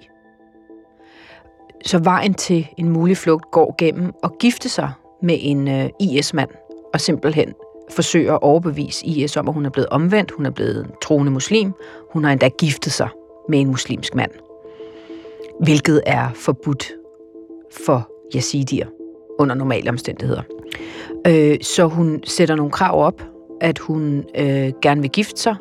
Så 1.84 1.98
vejen 1.98 2.34
til 2.34 2.68
en 2.76 2.88
mulig 2.88 3.16
flugt 3.16 3.50
går 3.50 3.74
gennem 3.78 4.12
at 4.24 4.30
gifte 4.40 4.68
sig 4.68 4.90
med 5.22 5.36
en 5.40 5.68
øh, 5.68 5.88
IS-mand 6.00 6.50
og 6.94 7.00
simpelthen 7.00 7.54
forsøger 7.90 8.34
at 8.34 8.42
overbevise 8.42 9.06
IS 9.06 9.36
om, 9.36 9.48
at 9.48 9.54
hun 9.54 9.66
er 9.66 9.70
blevet 9.70 9.88
omvendt, 9.88 10.30
hun 10.30 10.46
er 10.46 10.50
blevet 10.50 10.84
en 10.84 10.90
troende 11.02 11.32
muslim, 11.32 11.72
hun 12.12 12.24
har 12.24 12.32
endda 12.32 12.48
giftet 12.48 12.92
sig 12.92 13.08
med 13.48 13.60
en 13.60 13.66
muslimsk 13.66 14.14
mand. 14.14 14.30
Hvilket 15.60 16.02
er 16.06 16.28
forbudt 16.34 16.92
for 17.86 18.10
yazidier 18.34 18.86
under 19.38 19.54
normale 19.54 19.90
omstændigheder. 19.90 20.42
Øh, 21.26 21.56
så 21.62 21.86
hun 21.86 22.20
sætter 22.24 22.54
nogle 22.54 22.72
krav 22.72 23.02
op, 23.04 23.22
at 23.60 23.78
hun 23.78 24.24
øh, 24.38 24.72
gerne 24.82 25.00
vil 25.00 25.10
gifte 25.10 25.40
sig, 25.40 25.56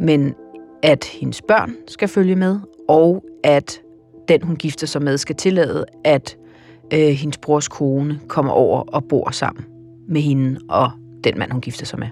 men 0.00 0.34
at 0.82 1.04
hendes 1.04 1.42
børn 1.42 1.76
skal 1.88 2.08
følge 2.08 2.36
med, 2.36 2.60
og 2.88 3.24
at 3.44 3.81
den, 4.28 4.42
hun 4.42 4.56
gifter 4.56 4.86
sig 4.86 5.02
med, 5.02 5.18
skal 5.18 5.36
tillade, 5.36 5.84
at 6.04 6.36
øh, 6.92 7.08
hendes 7.08 7.38
brors 7.38 7.68
kone 7.68 8.20
kommer 8.28 8.52
over 8.52 8.80
og 8.80 9.04
bor 9.04 9.30
sammen 9.30 9.64
med 10.08 10.20
hende 10.20 10.60
og 10.68 10.90
den 11.24 11.38
mand, 11.38 11.52
hun 11.52 11.60
gifter 11.60 11.86
sig 11.86 11.98
med. 11.98 12.08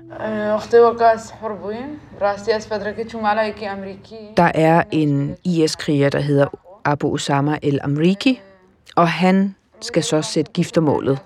Der 4.37 4.51
er 4.55 4.83
en 4.91 5.37
IS-kriger, 5.45 6.11
der 6.11 6.21
hedder 6.21 6.47
Abu 6.85 7.15
Osama 7.15 7.59
el-Amriki, 7.63 8.41
og 8.97 9.09
han 9.09 9.55
skal 9.81 10.03
så 10.03 10.23
sætte 10.23 10.53
giftermålet 10.53 11.19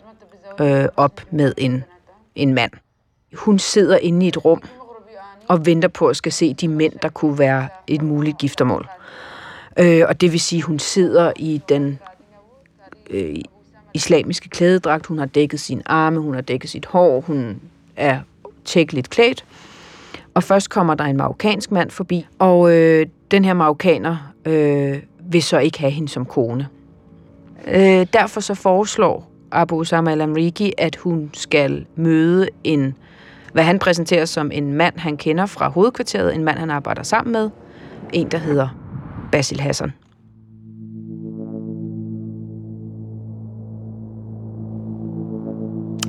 øh, 0.60 0.84
op 0.96 1.20
med 1.30 1.54
en, 1.56 1.84
en 2.34 2.54
mand. 2.54 2.70
Hun 3.34 3.58
sidder 3.58 3.96
inde 3.96 4.26
i 4.26 4.28
et 4.28 4.44
rum 4.44 4.62
og 5.48 5.66
venter 5.66 5.88
på 5.88 6.06
at 6.06 6.16
skal 6.16 6.32
se 6.32 6.54
de 6.54 6.68
mænd, 6.68 6.92
der 7.02 7.08
kunne 7.08 7.38
være 7.38 7.68
et 7.86 8.02
muligt 8.02 8.38
giftermål. 8.38 8.88
Øh, 9.78 10.02
og 10.08 10.20
det 10.20 10.32
vil 10.32 10.40
sige, 10.40 10.58
at 10.58 10.64
hun 10.64 10.78
sidder 10.78 11.32
i 11.36 11.60
den 11.68 11.98
øh, 13.10 13.36
islamiske 13.94 14.48
klædedragt. 14.48 15.06
Hun 15.06 15.18
har 15.18 15.26
dækket 15.26 15.60
sine 15.60 15.82
arme, 15.86 16.20
hun 16.20 16.34
har 16.34 16.40
dækket 16.40 16.70
sit 16.70 16.86
hår, 16.86 17.20
hun 17.20 17.60
er 17.96 18.20
tækkeligt 18.64 19.10
klædt. 19.10 19.44
Og 20.34 20.42
først 20.42 20.70
kommer 20.70 20.94
der 20.94 21.04
en 21.04 21.16
marokkansk 21.16 21.72
mand 21.72 21.90
forbi, 21.90 22.26
og 22.38 22.76
øh, 22.76 23.06
den 23.30 23.44
her 23.44 23.54
marokkaner 23.54 24.32
øh, 24.44 25.02
vil 25.20 25.42
så 25.42 25.58
ikke 25.58 25.78
have 25.78 25.90
hende 25.90 26.08
som 26.08 26.24
kone. 26.24 26.68
Øh, 27.66 28.06
derfor 28.12 28.40
så 28.40 28.54
foreslår 28.54 29.30
Abu 29.52 29.80
Osama 29.80 30.12
al-Amriki, 30.12 30.72
at 30.78 30.96
hun 30.96 31.30
skal 31.32 31.86
møde 31.96 32.48
en, 32.64 32.94
hvad 33.52 33.64
han 33.64 33.78
præsenterer 33.78 34.24
som 34.24 34.50
en 34.52 34.72
mand, 34.72 34.98
han 34.98 35.16
kender 35.16 35.46
fra 35.46 35.68
hovedkvarteret, 35.68 36.34
en 36.34 36.44
mand, 36.44 36.58
han 36.58 36.70
arbejder 36.70 37.02
sammen 37.02 37.32
med, 37.32 37.50
en, 38.12 38.28
der 38.28 38.38
hedder 38.38 38.83
Basil 39.34 39.60
Hassan. 39.60 39.92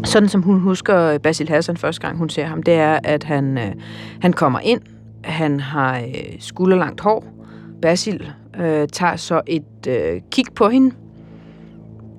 Sådan 0.04 0.30
som 0.30 0.42
hun 0.42 0.60
husker 0.60 1.02
øh, 1.02 1.20
Basil 1.20 1.50
Hassan 1.50 1.78
første 1.78 2.02
gang, 2.02 2.18
hun 2.18 2.30
ser 2.30 2.46
ham, 2.46 2.64
det 2.64 2.74
er, 2.74 3.00
at 3.04 3.24
han, 3.24 3.58
øh, 3.58 3.74
han 4.22 4.34
kommer 4.34 4.60
ind, 4.60 4.82
han 5.24 5.60
har 5.60 6.00
øh, 6.00 6.40
skulderlangt 6.40 7.02
hår. 7.02 7.26
Basil 7.82 8.32
øh, 8.60 8.88
tager 8.88 9.16
så 9.16 9.42
et 9.48 9.88
øh, 9.88 10.22
kig 10.32 10.46
på 10.56 10.70
hende. 10.70 10.96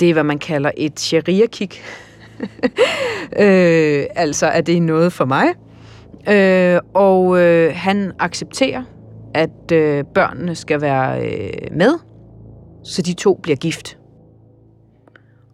Det 0.01 0.11
er, 0.11 0.13
hvad 0.13 0.25
man 0.25 0.39
kalder 0.39 0.71
et 0.77 1.01
sharia-kig. 1.01 1.71
øh, 3.45 4.05
altså, 4.17 4.47
er 4.47 4.61
det 4.61 4.83
noget 4.83 5.13
for 5.13 5.25
mig. 5.25 5.47
Øh, 6.29 6.81
og 6.95 7.41
øh, 7.41 7.73
han 7.75 8.13
accepterer, 8.19 8.83
at 9.37 9.73
øh, 9.73 10.05
børnene 10.15 10.55
skal 10.55 10.81
være 10.81 11.27
øh, 11.27 11.77
med, 11.77 11.99
så 12.85 13.03
de 13.03 13.15
to 13.15 13.35
bliver 13.43 13.57
gift. 13.57 13.99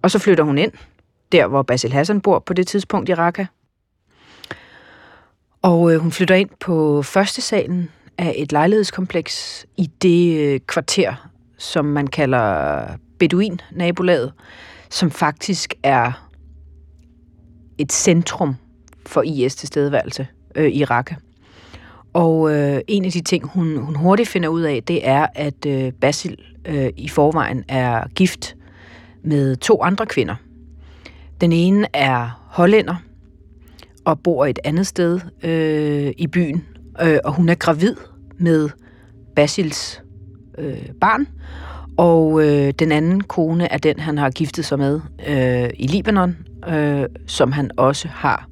Og 0.02 0.10
så 0.10 0.18
flytter 0.18 0.44
hun 0.44 0.58
ind, 0.58 0.72
der 1.32 1.46
hvor 1.46 1.62
Basil 1.62 1.92
Hassan 1.92 2.20
bor 2.20 2.38
på 2.38 2.52
det 2.52 2.66
tidspunkt 2.66 3.08
i 3.08 3.14
Raqqa. 3.14 3.46
Og 5.62 5.92
øh, 5.92 6.00
hun 6.00 6.12
flytter 6.12 6.34
ind 6.34 6.50
på 6.60 7.02
første 7.02 7.40
salen 7.40 7.90
af 8.18 8.34
et 8.38 8.52
lejlighedskompleks 8.52 9.66
i 9.76 9.90
det 10.02 10.38
øh, 10.38 10.60
kvarter, 10.60 11.30
som 11.58 11.84
man 11.84 12.06
kalder 12.06 12.86
Beduin-nabolaget, 13.18 14.32
som 14.90 15.10
faktisk 15.10 15.74
er 15.82 16.28
et 17.78 17.92
centrum 17.92 18.56
for 19.06 19.22
IS 19.22 19.56
tilstedeværelse 19.56 20.26
øh, 20.56 20.68
i 20.68 20.84
Raqqa. 20.84 21.14
Og 22.12 22.54
øh, 22.54 22.80
en 22.88 23.04
af 23.04 23.10
de 23.10 23.20
ting, 23.20 23.46
hun, 23.46 23.76
hun 23.76 23.96
hurtigt 23.96 24.28
finder 24.28 24.48
ud 24.48 24.62
af, 24.62 24.82
det 24.82 25.08
er, 25.08 25.26
at 25.34 25.66
øh, 25.66 25.92
Basil 25.92 26.36
øh, 26.64 26.90
i 26.96 27.08
forvejen 27.08 27.64
er 27.68 28.08
gift 28.14 28.56
med 29.24 29.56
to 29.56 29.82
andre 29.82 30.06
kvinder. 30.06 30.34
Den 31.40 31.52
ene 31.52 31.86
er 31.92 32.46
hollænder 32.50 32.94
og 34.04 34.20
bor 34.20 34.46
et 34.46 34.58
andet 34.64 34.86
sted 34.86 35.20
øh, 35.42 36.12
i 36.18 36.26
byen, 36.26 36.64
øh, 37.02 37.18
og 37.24 37.32
hun 37.32 37.48
er 37.48 37.54
gravid 37.54 37.96
med 38.36 38.68
Basils 39.36 40.02
øh, 40.58 40.88
barn. 41.00 41.26
Og 41.96 42.42
øh, 42.42 42.72
den 42.78 42.92
anden 42.92 43.20
kone 43.20 43.72
er 43.72 43.78
den, 43.78 43.98
han 43.98 44.18
har 44.18 44.30
giftet 44.30 44.64
sig 44.64 44.78
med 44.78 45.00
øh, 45.28 45.70
i 45.74 45.86
Libanon, 45.86 46.36
øh, 46.68 47.04
som 47.26 47.52
han 47.52 47.70
også 47.76 48.08
har 48.08 48.48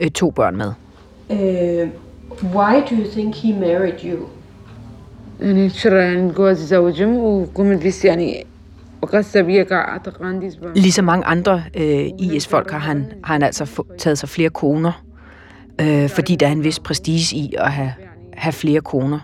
øh, 0.00 0.10
to 0.10 0.30
børn 0.30 0.56
med. 0.56 0.72
Øh 1.30 1.88
why 2.43 2.81
do 2.89 2.95
you 2.95 3.07
think 3.11 3.35
he 3.35 3.51
married 3.51 4.03
you? 4.03 4.17
يعني 5.39 5.69
شر 5.69 5.95
يعني 5.95 6.31
جوازي 6.31 6.65
زوجهم 6.65 7.17
وقمت 7.17 7.85
بس 7.87 8.05
يعني 8.05 8.45
وقصة 9.01 9.41
بيك 9.41 9.71
أعتقد 9.71 10.23
عندي 10.25 10.49
سبع 10.49 10.71
Ligesom 10.75 11.05
mange 11.05 11.25
andre 11.25 11.63
øh, 11.77 12.09
IS-folk 12.19 12.71
har 12.71 12.79
han, 12.79 13.05
har 13.23 13.33
han 13.33 13.43
altså 13.43 13.65
få, 13.65 13.87
taget 13.97 14.17
sig 14.17 14.29
flere 14.29 14.49
koner, 14.49 15.03
øh, 15.81 16.09
fordi 16.09 16.35
der 16.35 16.47
er 16.47 16.51
en 16.51 16.63
vis 16.63 16.79
prestige 16.79 17.37
i 17.37 17.53
at 17.57 17.71
have, 17.71 17.93
have 18.33 18.53
flere 18.53 18.81
koner. 18.81 19.19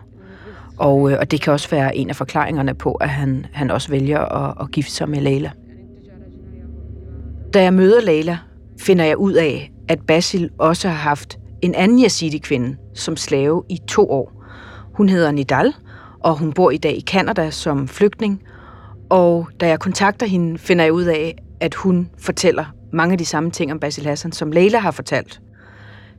Og, 0.77 1.11
øh, 1.11 1.17
og 1.19 1.31
det 1.31 1.41
kan 1.41 1.53
også 1.53 1.69
være 1.69 1.95
en 1.95 2.09
af 2.09 2.15
forklaringerne 2.15 2.73
på, 2.73 2.91
at 2.91 3.09
han, 3.09 3.45
han 3.51 3.71
også 3.71 3.89
vælger 3.89 4.19
at, 4.19 4.53
at 4.61 4.71
gifte 4.71 4.91
sig 4.91 5.09
med 5.09 5.21
Leila. 5.21 5.51
Da 7.53 7.63
jeg 7.63 7.73
møder 7.73 8.01
Leila, 8.01 8.37
finder 8.79 9.05
jeg 9.05 9.17
ud 9.17 9.33
af, 9.33 9.71
at 9.87 9.99
Basil 10.07 10.49
også 10.57 10.87
har 10.87 10.95
haft 10.95 11.39
en 11.62 11.74
anden 11.74 12.04
yazidi-kvinde 12.04 12.76
som 12.94 13.16
slave 13.16 13.64
i 13.68 13.78
to 13.88 14.10
år. 14.10 14.44
Hun 14.94 15.08
hedder 15.08 15.30
Nidal, 15.30 15.74
og 16.20 16.38
hun 16.38 16.52
bor 16.52 16.70
i 16.70 16.76
dag 16.76 16.96
i 16.96 17.00
Kanada 17.00 17.50
som 17.50 17.88
flygtning. 17.88 18.42
Og 19.10 19.48
da 19.60 19.68
jeg 19.68 19.80
kontakter 19.80 20.26
hende, 20.26 20.58
finder 20.58 20.84
jeg 20.84 20.92
ud 20.92 21.04
af, 21.04 21.38
at 21.60 21.74
hun 21.74 22.10
fortæller 22.18 22.64
mange 22.92 23.12
af 23.12 23.18
de 23.18 23.24
samme 23.24 23.50
ting 23.50 23.72
om 23.72 23.80
Basil 23.80 24.06
Hassan, 24.06 24.32
som 24.32 24.52
Leila 24.52 24.78
har 24.78 24.90
fortalt. 24.90 25.40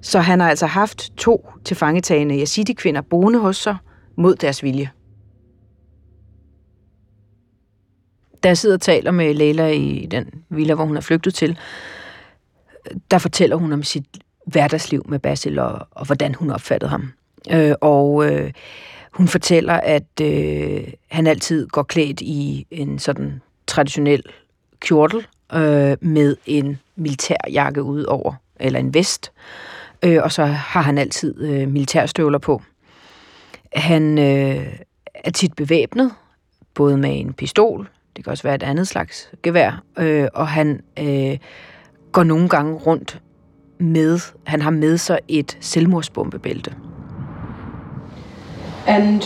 Så 0.02 0.20
han 0.20 0.40
har 0.40 0.50
altså 0.50 0.66
haft 0.66 1.18
to 1.18 1.50
tilfangetagende 1.66 2.42
yazidi-kvinder 2.42 3.02
boende 3.02 3.40
hos 3.40 3.58
sig 3.58 3.78
mod 4.18 4.36
deres 4.36 4.64
vilje. 4.64 4.90
Da 8.44 8.48
jeg 8.48 8.58
sidder 8.58 8.76
og 8.76 8.82
taler 8.82 9.12
med 9.12 9.34
Leila 9.34 9.68
i 9.68 10.08
den 10.12 10.26
villa, 10.50 10.74
hvor 10.74 10.86
hun 10.86 10.98
er 10.98 11.02
flygtet 11.02 11.34
til, 11.34 11.58
der 13.12 13.18
fortæller 13.18 13.56
hun 13.56 13.74
om 13.74 13.84
sit 13.84 14.06
hverdagsliv 14.48 15.06
med 15.10 15.20
Basil 15.20 15.60
og, 15.60 15.88
og 15.92 16.06
hvordan 16.06 16.36
hun 16.36 16.50
opfattede 16.50 16.90
ham. 16.90 17.14
Øh, 17.52 17.76
og 17.82 18.26
øh, 18.26 18.52
hun 19.12 19.28
fortæller, 19.28 19.74
at 19.74 20.22
øh, 20.22 20.84
han 21.08 21.28
altid 21.28 21.68
går 21.68 21.84
klædt 21.84 22.22
i 22.22 22.68
en 22.72 23.00
sådan 23.00 23.42
traditionel 23.68 24.24
kjortel 24.80 25.28
øh, 25.54 25.98
med 26.02 26.36
en 26.46 26.80
militærjakke 26.96 27.84
ud 27.84 28.04
over, 28.04 28.34
eller 28.60 28.80
en 28.80 28.94
vest. 28.94 29.32
Øh, 30.04 30.20
og 30.24 30.32
så 30.32 30.46
har 30.46 30.82
han 30.82 30.98
altid 30.98 31.42
øh, 31.42 31.68
militærstøvler 31.68 32.40
på. 32.40 32.62
Han 33.74 34.18
øh, 34.18 34.74
er 35.14 35.32
tit 35.32 35.56
bevæbnet, 35.56 36.12
både 36.74 36.98
med 36.98 37.20
en 37.20 37.34
pistol, 37.34 37.90
det 38.16 38.24
kan 38.24 38.32
også 38.32 38.44
være 38.44 38.56
et 38.56 38.64
andet 38.64 38.88
slags 38.88 39.32
gevær, 39.44 39.84
øh, 39.98 40.28
og 40.34 40.48
han 40.48 40.82
øh, 41.00 41.38
går 42.12 42.24
nogle 42.24 42.50
gange 42.50 42.74
rundt 42.74 43.22
med, 43.81 44.19
han 44.45 44.63
har 44.63 44.71
med 44.71 44.99
sig 44.99 45.19
et 45.29 45.59
selvmordsbombebælte. 45.61 46.73
And 48.87 49.23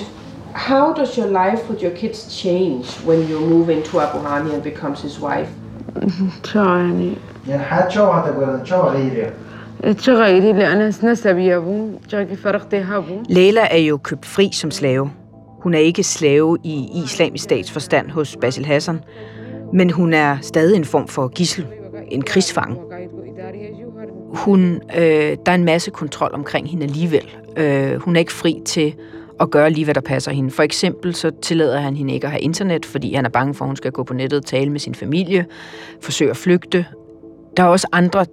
how 0.55 0.93
does 0.93 1.17
your 1.17 1.27
life 1.27 1.71
with 1.71 1.83
your 1.83 1.95
kids 1.97 2.33
change 2.33 2.85
when 3.07 3.31
you 3.31 3.41
move 3.41 3.73
into 3.73 4.01
Abu 4.01 4.19
Hani 4.19 4.55
and 4.55 4.63
becomes 4.63 5.03
his 5.03 5.21
wife? 5.21 5.49
شو 6.45 6.59
يعني 6.59 7.13
يعني 7.49 7.63
حتشوف 7.63 8.09
هتقول 8.09 8.61
شو 8.69 8.77
غيري 8.77 9.33
تغيري 9.95 10.53
لأن 10.53 10.93
نسب 11.03 11.39
يابو 11.39 11.91
جاكي 12.11 12.37
فرقتي 12.37 12.79
هابو 12.79 13.23
Leila 13.29 13.61
er 13.71 13.77
jo 13.77 13.97
købt 13.97 14.27
fri 14.27 14.51
som 14.53 14.71
slave. 14.71 15.11
Hun 15.61 15.75
er 15.75 15.79
ikke 15.79 16.03
slave 16.03 16.59
i 16.65 17.03
islamisk 17.05 17.45
stats 17.45 17.71
forstand 17.73 18.11
hos 18.11 18.37
Basil 18.41 18.65
Hassan, 18.65 19.01
men 19.73 19.91
hun 19.91 20.15
er 20.15 20.37
stadig 20.43 20.77
en 20.77 20.85
form 20.85 21.09
for 21.09 21.29
gissel, 21.29 21.67
en 22.09 22.23
krigsfange. 22.23 22.77
Hun, 24.34 24.82
øh, 24.98 25.38
der 25.46 25.52
er 25.52 25.56
en 25.56 25.66
masse 25.66 25.92
kontrol 25.92 26.32
omkring 26.34 26.70
hende 26.70 26.84
alligevel. 26.84 27.36
Øh, 27.58 27.96
hun 27.96 28.16
er 28.16 28.20
ikke 28.20 28.34
fri 28.34 28.62
til 28.66 28.96
at 29.40 29.52
gøre 29.52 29.70
lige, 29.70 29.84
hvad 29.84 29.94
der 29.94 30.02
passer 30.02 30.32
hende. 30.32 30.52
For 30.52 30.64
eksempel 30.64 31.16
så 31.16 31.32
tillader 31.42 31.80
han 31.80 31.96
hende 31.96 32.14
ikke 32.14 32.28
at 32.28 32.32
have 32.32 32.42
internet, 32.42 32.86
fordi 32.86 33.14
han 33.14 33.26
er 33.26 33.30
bange 33.30 33.54
for, 33.54 33.66
at 33.66 33.70
hun 33.70 33.76
skal 33.76 33.92
gå 33.92 34.04
på 34.04 34.14
nettet 34.14 34.40
og 34.40 34.46
tale 34.46 34.70
med 34.72 34.80
sin 34.80 34.96
familie, 34.96 35.46
forsøge 36.02 36.30
at 36.30 36.38
flygte. 36.38 36.86
Der 37.58 37.64
er 37.64 37.68
også 37.68 37.88
andre 37.92 38.26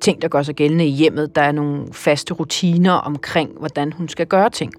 ting, 0.00 0.22
der 0.22 0.28
gør 0.28 0.42
sig 0.42 0.54
gældende 0.54 0.86
i 0.86 0.90
hjemmet. 0.90 1.36
Der 1.36 1.42
er 1.42 1.52
nogle 1.52 1.86
faste 1.92 2.34
rutiner 2.34 2.92
omkring, 2.92 3.50
hvordan 3.58 3.92
hun 3.92 4.08
skal 4.08 4.26
gøre 4.26 4.50
ting. 4.50 4.72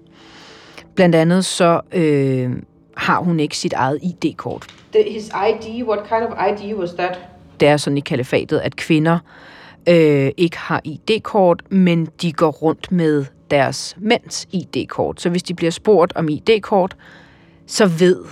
Blandt 0.94 1.14
andet 1.14 1.44
så 1.44 1.80
øh, 1.92 2.50
har 2.96 3.20
hun 3.20 3.40
ikke 3.40 3.56
sit 3.56 3.72
eget 3.72 3.98
ID-kort. 4.02 4.66
His 5.06 5.24
ID, 5.26 5.82
what 5.82 6.00
kind 6.08 6.22
of 6.22 6.32
ID 6.50 6.74
was 6.74 6.90
that? 6.90 7.18
Det 7.60 7.68
er 7.68 7.76
sådan 7.76 7.96
i 7.96 8.00
kalifatet, 8.00 8.58
at 8.58 8.76
kvinder 8.76 9.18
øh, 9.88 10.30
ikke 10.36 10.58
har 10.58 10.80
ID-kort, 10.84 11.62
men 11.70 12.08
de 12.22 12.32
går 12.32 12.50
rundt 12.50 12.92
med 12.92 13.24
deres 13.50 13.96
mænds 14.00 14.48
ID-kort. 14.52 15.20
Så 15.20 15.30
hvis 15.30 15.42
de 15.42 15.54
bliver 15.54 15.70
spurgt 15.70 16.12
om 16.16 16.28
ID-kort, 16.28 16.96
så 17.66 17.86
ved 17.86 18.24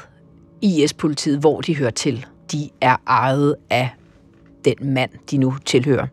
IS-politiet, 0.63 1.39
hvor 1.39 1.61
de 1.61 1.77
hører 1.77 1.91
til. 1.91 2.27
De 2.53 2.71
er 2.81 2.97
ejet 3.07 3.55
af 3.71 3.91
den 4.65 4.95
mand, 4.95 5.11
de 5.31 5.39
nu 5.39 5.55
tilhører. 5.65 6.07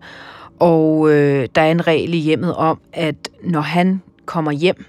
Og 0.60 1.10
øh, 1.10 1.48
der 1.56 1.62
er 1.62 1.72
en 1.72 1.88
regel 1.88 2.13
i 2.13 2.18
hjemmet 2.18 2.56
om, 2.56 2.80
at 2.94 3.30
når 3.44 3.62
han 3.62 4.02
kommer 4.25 4.52
hjem, 4.52 4.86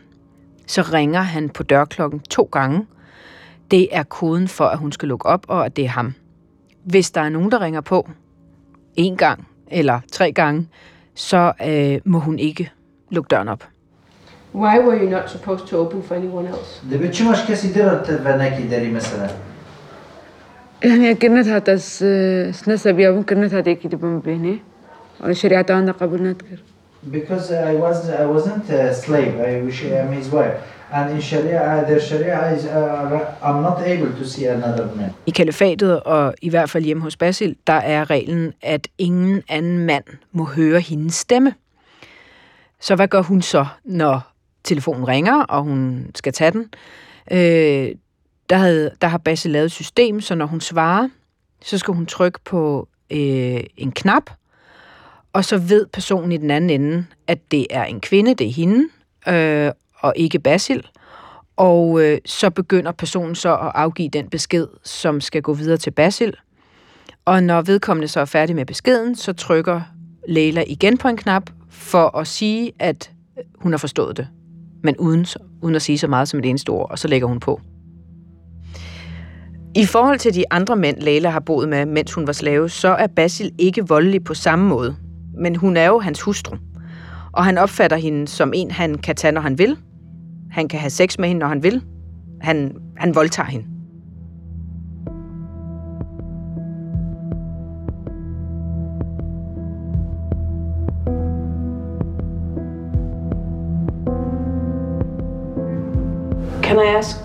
så 0.67 0.83
ringer 0.83 1.21
han 1.21 1.49
på 1.51 1.63
dørklokken 1.63 2.21
to 2.21 2.49
gange. 2.53 2.87
Det 3.71 3.89
er 3.93 4.03
koden 4.03 4.49
for, 4.49 4.65
at 4.65 4.79
hun 4.79 4.93
skal 4.93 5.09
lukke 5.09 5.27
op, 5.27 5.45
og 5.49 5.67
at 5.67 5.77
det 5.77 5.85
er 5.85 5.89
ham. 5.89 6.15
Hvis 6.85 7.11
der 7.11 7.21
er 7.21 7.29
nogen, 7.29 7.51
der 7.51 7.61
ringer 7.61 7.81
på 7.81 8.09
en 8.97 9.17
gang 9.17 9.49
eller 9.71 10.01
tre 10.13 10.33
gange, 10.33 10.69
så 11.15 11.53
øh, 11.67 12.01
må 12.05 12.19
hun 12.19 12.39
ikke 12.39 12.71
lukke 13.11 13.29
døren 13.29 13.49
op. 13.49 13.65
Why 14.55 14.79
were 14.79 14.97
you 15.03 15.11
not 15.11 15.31
supposed 15.31 15.67
to 15.67 15.77
open 15.77 16.03
for 16.03 16.15
anyone 16.15 16.47
else? 16.49 17.29
واش 17.29 17.47
كاسي 17.49 17.73
دير 17.73 17.95
تباناكي 17.95 18.63
داري 18.63 18.91
مثلا 18.91 19.31
يعني 20.85 21.15
كنتها 21.15 21.59
تس 21.59 22.03
نسب 22.69 22.99
يابو 22.99 23.23
كنتها 23.23 23.61
ديكي 23.61 23.89
دبن 23.89 24.21
بيني 24.21 24.59
شريعة 25.33 25.67
عنا 25.71 25.93
قبل 25.93 26.23
نذكر 26.23 26.59
because 27.11 27.51
I 27.53 27.75
was 27.75 28.09
I 28.09 28.27
wasn't 28.27 28.71
a 28.71 28.95
slave 28.95 29.35
I 29.41 29.61
wish 29.61 29.85
I'm 29.85 30.13
his 30.13 30.29
wife 30.31 30.74
and 30.93 31.15
in 31.15 31.23
Sharia 31.23 31.61
uh, 31.61 31.87
their 31.87 32.01
Sharia 32.01 32.55
is 32.57 32.65
uh, 32.65 33.35
I'm 33.43 33.63
not 33.63 33.79
able 33.87 34.13
to 34.19 34.25
see 34.25 34.47
another 34.47 34.95
man 34.97 35.11
I 35.27 35.31
kalifatet, 35.31 36.03
og 36.03 36.35
i 36.43 36.49
hvert 36.49 36.71
fald 36.71 36.85
hjemme 36.85 37.03
hos 37.03 37.17
Basil, 37.17 37.57
der 37.67 37.73
er 37.73 38.11
reglen, 38.11 38.53
at 38.63 38.89
ingen 38.99 39.43
anden 39.49 39.79
mand 39.79 40.05
må 40.33 40.45
høre 40.45 40.81
hendes 40.81 41.15
stemme. 41.15 41.55
Så 42.81 42.97
hvad 42.97 43.09
gør 43.09 43.23
hun 43.23 43.43
så, 43.43 43.67
når 43.85 44.33
telefonen 44.65 45.09
ringer, 45.09 45.43
og 45.43 45.63
hun 45.63 46.11
skal 46.15 46.33
tage 46.33 46.51
den? 46.51 46.71
Øh, 47.31 47.95
der, 48.51 48.57
havde, 48.57 48.91
der 49.01 49.09
har 49.09 49.19
Basil 49.19 49.51
lavet 49.51 49.65
et 49.65 49.73
system, 49.73 50.21
så 50.21 50.35
når 50.35 50.47
hun 50.47 50.61
svarer, 50.61 51.09
så 51.63 51.79
skal 51.79 51.95
hun 51.95 52.07
trykke 52.07 52.39
på 52.45 52.89
øh, 53.11 53.61
en 53.77 53.93
knap, 53.93 54.31
og 55.33 55.45
så 55.45 55.59
ved 55.59 55.87
personen 55.87 56.33
i 56.33 56.37
den 56.37 56.51
anden 56.51 56.71
ende, 56.71 57.07
at 57.27 57.39
det 57.51 57.67
er 57.71 57.85
en 57.85 58.01
kvinde, 58.01 58.35
det 58.35 58.47
er 58.47 58.53
hende, 58.53 58.89
øh, 59.29 59.73
og 60.05 60.13
ikke 60.17 60.39
Basil. 60.39 60.87
Og 61.57 62.03
øh, 62.03 62.19
så 62.27 62.51
begynder 62.51 62.93
personen 62.93 63.35
så 63.35 63.53
at 63.53 63.73
afgive 63.75 64.09
den 64.09 64.29
besked, 64.29 64.67
som 64.83 65.21
skal 65.21 65.43
gå 65.43 65.53
videre 65.53 65.77
til 65.77 65.91
Basil. 65.91 66.35
Og 67.25 67.43
når 67.43 67.63
vedkommende 67.63 68.09
så 68.09 68.21
er 68.21 68.25
færdig 68.25 68.57
med 68.57 68.67
beskeden, 68.67 69.17
så 69.17 69.33
trykker 69.33 69.81
Leila 70.29 70.65
igen 70.67 70.99
på 70.99 71.09
en 71.09 71.17
knap 71.17 71.51
for 71.71 72.19
at 72.19 72.27
sige, 72.27 72.73
at 72.79 73.11
hun 73.59 73.73
har 73.73 73.79
forstået 73.79 74.17
det. 74.17 74.29
Men 74.83 74.97
uden, 74.97 75.27
uden 75.63 75.75
at 75.75 75.83
sige 75.83 75.99
så 75.99 76.09
meget 76.09 76.29
som 76.29 76.41
et 76.41 76.47
eneste 76.47 76.71
ord, 76.71 76.91
og 76.91 76.99
så 76.99 77.09
lægger 77.09 77.29
hun 77.29 77.41
på. 77.41 77.61
I 79.77 79.87
forhold 79.87 80.19
til 80.19 80.35
de 80.35 80.45
andre 80.51 80.77
mænd, 80.77 81.01
Leila 81.01 81.31
har 81.31 81.41
boet 81.41 81.69
med, 81.69 81.87
mens 81.87 82.13
hun 82.13 82.27
var 82.27 82.33
slave, 82.33 82.69
så 82.69 82.89
er 82.89 83.07
Basil 83.07 83.53
ikke 83.59 83.89
voldelig 83.89 84.25
på 84.25 84.35
samme 84.35 84.69
måde. 84.69 84.97
Men 85.39 85.57
hun 85.57 85.77
er 85.77 85.87
jo 85.87 85.99
hans 85.99 86.21
hustru. 86.21 86.57
Og 87.33 87.45
han 87.45 87.59
opfatter 87.59 87.97
hende 87.97 88.29
som 88.29 88.53
en, 88.55 88.71
han 88.71 88.99
kan 88.99 89.17
tage, 89.17 89.33
når 89.33 89.41
han 89.41 89.59
vil. 89.59 89.77
Han 90.54 90.68
kan 90.68 90.80
have 90.80 90.90
sex 90.90 91.20
med 91.20 91.28
hende, 91.28 91.40
når 91.40 91.48
han 91.48 91.64
vil. 91.64 91.84
Han, 92.42 92.76
han 92.98 93.16
voldtager 93.16 93.50
hende. 93.50 93.66
Can 106.62 106.78
I 106.80 106.98
ask, 106.98 107.18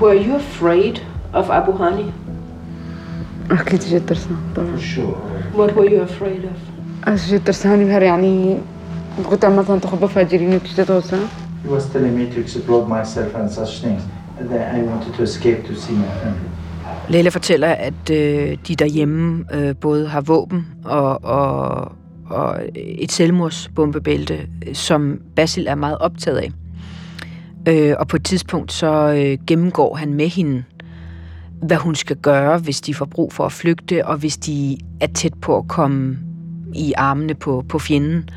were 0.00 0.16
you 0.26 0.34
afraid 0.36 0.98
of 1.32 1.50
Abu 1.50 1.72
Hani? 1.72 2.12
أكيد 3.50 3.80
جد 3.80 4.06
ترسان 4.06 4.36
طبعا 4.56 4.76
sure 4.76 5.16
What 5.56 5.76
were 5.76 5.90
you 5.90 6.02
afraid 6.02 6.44
of? 6.44 7.08
أس 7.08 7.32
جد 7.32 7.44
ترساني 7.44 7.84
بهر 7.84 8.02
يعني 8.02 8.58
قلت 9.30 9.46
مثلا 9.46 9.78
تخبى 9.78 10.08
فاجرين 10.08 10.54
وكذا 10.54 10.84
توسع 10.84 11.16
he 11.65 11.71
was 11.71 11.85
telling 11.85 12.17
me 12.17 12.25
to 12.33 12.39
explode 12.39 12.87
myself 12.87 13.35
and 13.35 13.49
such 13.51 13.81
things 13.83 14.03
and 14.39 14.49
then 14.49 14.61
I 14.75 14.83
wanted 14.89 15.13
to 15.13 15.23
escape 15.23 15.67
to 15.67 15.75
see 15.75 15.95
my 15.95 16.11
family 16.23 16.49
Leila 17.09 17.29
fortæller, 17.29 17.67
at 17.67 18.09
øh, 18.11 18.57
de 18.67 18.75
derhjemme 18.75 19.45
øh, 19.53 19.75
både 19.75 20.07
har 20.07 20.21
våben 20.21 20.67
og, 20.83 21.23
og, 21.23 21.91
og 22.25 22.59
et 22.75 23.11
selvmordsbombebælte, 23.11 24.47
som 24.73 25.21
Basil 25.35 25.67
er 25.67 25.75
meget 25.75 25.97
optaget 25.97 26.37
af. 26.37 26.51
Øh, 27.67 27.95
og 27.99 28.07
på 28.07 28.15
et 28.15 28.23
tidspunkt 28.23 28.71
så 28.71 29.13
øh, 29.17 29.45
gennemgår 29.47 29.95
han 29.95 30.13
med 30.13 30.27
hende, 30.27 30.63
hvad 31.61 31.77
hun 31.77 31.95
skal 31.95 32.15
gøre, 32.15 32.57
hvis 32.57 32.81
de 32.81 32.93
får 32.93 33.05
brug 33.05 33.33
for 33.33 33.45
at 33.45 33.51
flygte, 33.51 34.05
og 34.05 34.17
hvis 34.17 34.37
de 34.37 34.77
er 35.01 35.07
tæt 35.07 35.33
på 35.41 35.57
at 35.57 35.67
komme 35.67 36.17
i 36.75 36.93
armene 36.97 37.35
på, 37.35 37.65
på 37.69 37.79
fjenden. 37.79 38.29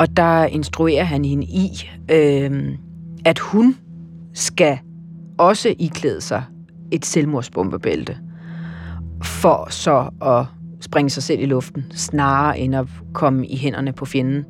Og 0.00 0.16
der 0.16 0.44
instruerer 0.44 1.04
han 1.04 1.24
hende 1.24 1.46
i, 1.46 1.70
øh, 2.10 2.78
at 3.24 3.38
hun 3.38 3.76
skal 4.34 4.78
også 5.38 5.74
iklæde 5.78 6.20
sig 6.20 6.44
et 6.92 7.06
selvmordsbombebælte, 7.06 8.18
for 9.22 9.70
så 9.70 10.10
at 10.22 10.46
springe 10.80 11.10
sig 11.10 11.22
selv 11.22 11.40
i 11.40 11.46
luften, 11.46 11.84
snarere 11.94 12.58
end 12.58 12.76
at 12.76 12.86
komme 13.12 13.46
i 13.46 13.56
hænderne 13.56 13.92
på 13.92 14.04
fjenden. 14.04 14.44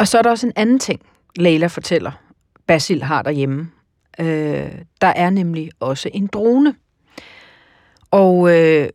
Og 0.00 0.08
så 0.08 0.18
er 0.18 0.22
der 0.22 0.30
også 0.30 0.46
en 0.46 0.52
anden 0.56 0.78
ting, 0.78 1.00
Leila 1.36 1.66
fortæller, 1.66 2.12
Basil 2.66 3.02
har 3.02 3.22
derhjemme. 3.22 3.70
Øh, 4.20 4.72
der 5.00 5.06
er 5.06 5.30
nemlig 5.30 5.70
også 5.80 6.10
en 6.14 6.26
drone. 6.26 6.74
Og 8.10 8.58
øh, 8.58 8.88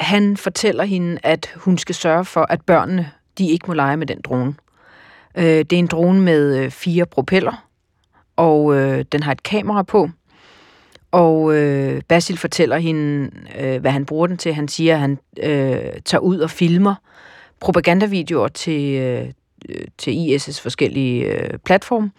han 0.00 0.36
fortæller 0.36 0.84
hende, 0.84 1.18
at 1.22 1.52
hun 1.56 1.78
skal 1.78 1.94
sørge 1.94 2.24
for, 2.24 2.46
at 2.48 2.60
børnene 2.60 3.10
de 3.38 3.50
ikke 3.50 3.66
må 3.66 3.74
lege 3.74 3.96
med 3.96 4.06
den 4.06 4.20
drone. 4.24 4.54
Øh, 5.38 5.44
det 5.44 5.72
er 5.72 5.78
en 5.78 5.86
drone 5.86 6.20
med 6.20 6.58
øh, 6.58 6.70
fire 6.70 7.06
propeller, 7.06 7.66
og 8.36 8.74
øh, 8.74 9.04
den 9.12 9.22
har 9.22 9.32
et 9.32 9.42
kamera 9.42 9.82
på. 9.82 10.10
Og 11.10 11.54
øh, 11.56 12.02
Basil 12.08 12.38
fortæller 12.38 12.76
hende, 12.76 13.30
øh, 13.60 13.80
hvad 13.80 13.90
han 13.90 14.06
bruger 14.06 14.26
den 14.26 14.36
til. 14.36 14.54
Han 14.54 14.68
siger, 14.68 14.94
at 14.94 15.00
han 15.00 15.18
øh, 15.42 16.00
tager 16.04 16.20
ud 16.20 16.38
og 16.38 16.50
filmer 16.50 16.94
propagandavideoer 17.60 18.48
til, 18.48 18.94
øh, 18.94 19.26
til 19.98 20.36
IS' 20.36 20.62
forskellige 20.62 21.24
øh, 21.24 21.58
platforme. 21.64 22.10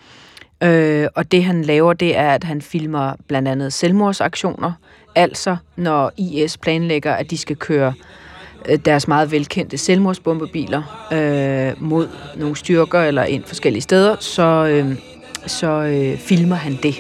Øh, 0.64 1.08
og 1.16 1.32
det 1.32 1.44
han 1.44 1.62
laver, 1.62 1.94
det 1.94 2.18
er, 2.18 2.32
at 2.32 2.44
han 2.44 2.62
filmer 2.62 3.14
blandt 3.28 3.48
andet 3.48 3.74
selvmordsaktioner. 3.74 4.72
Altså, 5.15 5.57
når 5.77 6.13
IS 6.17 6.57
planlægger, 6.57 7.13
at 7.13 7.31
de 7.31 7.39
skal 7.39 7.57
køre 7.57 7.93
øh, 8.69 8.79
deres 8.85 9.09
meget 9.09 9.33
velkendte 9.33 9.79
selvmordsbombebiler 9.79 11.09
øh, 11.13 11.83
mod 11.83 12.09
nogle 12.37 12.57
styrker 12.57 13.01
eller 13.01 13.25
ind 13.25 13.45
forskellige 13.45 13.83
steder, 13.83 14.17
så, 14.21 14.67
øh, 14.67 14.97
så 15.47 15.71
øh, 15.71 16.19
filmer 16.19 16.57
han 16.57 16.79
det. 16.83 16.95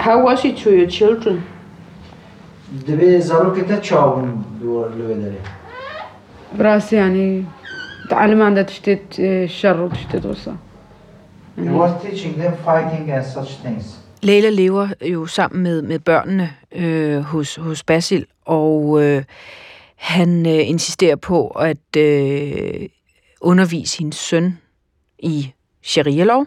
How 0.00 0.28
was 0.28 0.42
he 0.42 0.52
to 0.52 0.70
your 0.70 0.90
children? 0.90 1.42
دبي 2.88 3.20
زاروكتا 3.20 3.76
تشاون 3.76 4.44
دور 4.62 4.88
لودري 4.98 5.38
براسي 6.58 6.96
يعني 6.96 7.44
تعلم 8.10 8.42
عندها 8.42 8.62
تشتت 8.62 9.20
الشر 9.20 9.80
وتشتت 9.80 10.26
Mm. 11.55 11.67
He 11.67 11.73
was 11.73 12.01
teaching 12.03 12.35
them 12.37 12.53
fighting 12.63 13.11
and 13.11 13.25
such 13.25 13.59
things. 13.63 13.99
Leila 14.21 14.49
lever 14.49 14.87
jo 15.01 15.25
sammen 15.25 15.63
med, 15.63 15.81
med 15.81 15.99
børnene 15.99 16.53
øh, 16.71 17.21
hos, 17.21 17.55
hos 17.55 17.83
Basil, 17.83 18.25
og 18.45 19.03
øh, 19.03 19.23
han 19.95 20.45
øh, 20.45 20.69
insisterer 20.69 21.15
på 21.15 21.47
at 21.47 21.95
øh, 21.97 22.89
undervise 23.41 23.97
sin 23.97 24.11
søn 24.11 24.57
i 25.19 25.53
sharia-lov. 25.81 26.45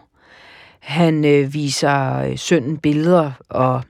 Han 0.79 1.25
øh, 1.25 1.53
viser 1.53 2.15
øh, 2.15 2.37
sønnen 2.37 2.77
billeder 2.77 3.31
og 3.49 3.81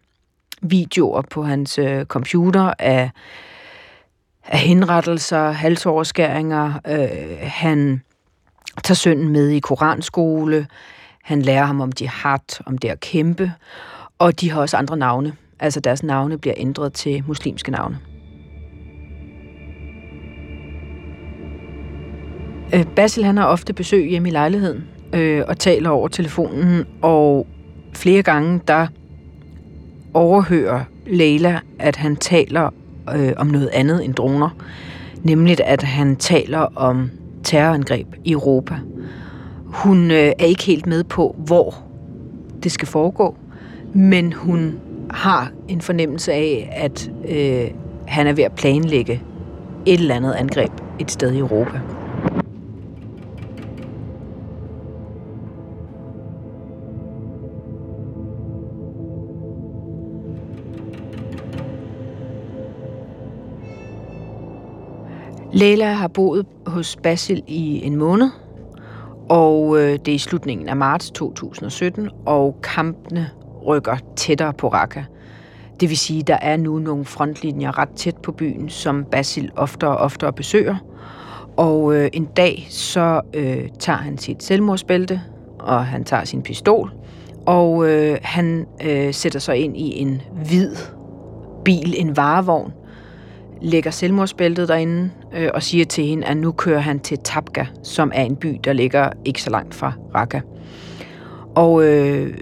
videoer 0.62 1.22
på 1.22 1.44
hans 1.44 1.78
øh, 1.78 2.06
computer 2.06 2.74
af, 2.80 3.12
af 4.46 4.60
henrettelser, 4.60 5.52
halsoverskæringer. 5.52 6.74
Øh, 6.88 7.38
han 7.42 8.02
tager 8.84 8.96
sønnen 8.96 9.30
med 9.30 9.50
i 9.50 9.60
koranskole. 9.60 10.68
Han 11.30 11.42
lærer 11.42 11.66
ham 11.66 11.82
om 11.82 11.92
jihad, 12.02 12.62
om 12.66 12.78
det 12.78 12.88
at 12.88 13.00
kæmpe. 13.00 13.52
Og 14.20 14.42
de 14.42 14.52
har 14.52 14.62
også 14.62 14.78
andre 14.78 14.98
navne. 14.98 15.34
Altså 15.60 15.80
deres 15.80 16.04
navne 16.04 16.38
bliver 16.38 16.54
ændret 16.58 16.94
til 16.94 17.24
muslimske 17.28 17.72
navne. 17.72 17.98
Øh, 22.74 22.86
Basil 22.96 23.24
han 23.24 23.38
har 23.38 23.46
ofte 23.46 23.74
besøg 23.74 24.10
hjemme 24.10 24.30
i 24.30 24.32
lejligheden 24.32 24.84
øh, 25.14 25.44
og 25.48 25.60
taler 25.60 25.90
over 25.90 26.08
telefonen, 26.08 26.86
og 27.02 27.48
flere 27.94 28.22
gange 28.22 28.62
der 28.68 28.88
overhører 30.14 30.84
Leila, 31.08 31.60
at 31.80 31.96
han 31.96 32.16
taler 32.16 32.70
øh, 33.16 33.34
om 33.38 33.48
noget 33.48 33.70
andet 33.74 34.06
end 34.06 34.14
droner. 34.14 34.50
Nemlig 35.24 35.58
at 35.66 35.84
han 35.84 36.16
taler 36.16 36.60
om 36.60 37.12
terrorangreb 37.44 38.08
i 38.24 38.32
Europa. 38.32 38.76
Hun 39.74 40.12
øh, 40.12 40.18
er 40.18 40.46
ikke 40.46 40.64
helt 40.64 40.86
med 40.86 41.04
på, 41.04 41.36
hvor 41.38 41.76
det 42.64 42.72
skal 42.72 42.88
foregå, 42.88 43.36
men 43.94 44.34
hun 44.34 44.80
har 45.12 45.52
en 45.68 45.82
fornemmelse 45.82 46.34
af, 46.34 46.70
at 46.72 47.12
øh, 47.30 47.72
han 48.08 48.28
er 48.28 48.34
ved 48.34 48.44
at 48.44 48.52
planlægge 48.52 49.24
et 49.86 50.00
eller 50.00 50.16
andet 50.16 50.34
angreb 50.34 50.72
et 51.00 51.12
sted 51.12 51.32
i 51.32 51.38
Europa. 51.38 51.80
Leila 65.54 65.94
har 65.94 66.08
boet 66.08 66.46
hos 66.66 66.96
Basil 66.96 67.44
i 67.48 67.86
en 67.86 67.96
måned, 67.96 68.30
og 69.30 69.78
øh, 69.78 69.92
det 69.92 70.08
er 70.08 70.16
i 70.16 70.18
slutningen 70.18 70.70
af 70.70 70.76
marts 70.76 71.12
2017, 71.12 72.10
og 72.26 72.56
kampene 72.64 73.30
rykker 73.66 73.98
tættere 74.16 74.54
på 74.54 74.68
Raqqa. 74.68 75.04
Det 75.80 75.90
vil 75.90 75.98
sige, 75.98 76.20
at 76.20 76.28
der 76.28 76.38
er 76.42 76.58
nu 76.58 76.80
nogle 76.80 77.06
frontlinjer 77.06 77.78
ret 77.78 77.90
tæt 77.90 78.18
på 78.18 78.32
byen, 78.32 78.70
som 78.70 79.06
Basil 79.12 79.52
oftere 79.56 79.92
og 79.92 79.98
oftere 79.98 80.34
besøger. 80.34 80.76
Og 81.58 81.96
øh, 81.96 82.10
en 82.14 82.26
dag 82.26 82.68
så 82.70 83.22
øh, 83.34 83.70
tager 83.80 83.98
han 83.98 84.18
sit 84.18 84.44
selvmordsbælte, 84.44 85.22
og 85.60 85.86
han 85.86 86.04
tager 86.04 86.24
sin 86.24 86.42
pistol, 86.42 86.94
og 87.46 87.90
øh, 87.90 88.18
han 88.22 88.66
øh, 88.86 89.14
sætter 89.14 89.40
sig 89.40 89.58
ind 89.58 89.78
i 89.78 90.00
en 90.00 90.22
hvid 90.46 90.76
bil, 91.66 91.94
en 91.98 92.18
varevogn, 92.18 92.74
lægger 93.62 93.92
selvmordsbæltet 93.92 94.68
derinde 94.68 95.12
øh, 95.34 95.50
og 95.54 95.64
siger 95.64 95.86
til 95.86 96.06
hende, 96.06 96.28
at 96.28 96.38
nu 96.38 96.52
kører 96.52 96.80
han 96.80 97.00
til 97.00 97.18
Tapka, 97.24 97.66
som 97.84 98.12
er 98.16 98.24
en 98.24 98.36
by, 98.36 98.60
der 98.64 98.74
ligger 98.74 99.12
ikke 99.26 99.42
så 99.42 99.50
langt 99.50 99.76
fra 99.76 99.94
Raqqa. 100.16 100.42
Og 101.56 101.84
øh, 101.84 102.38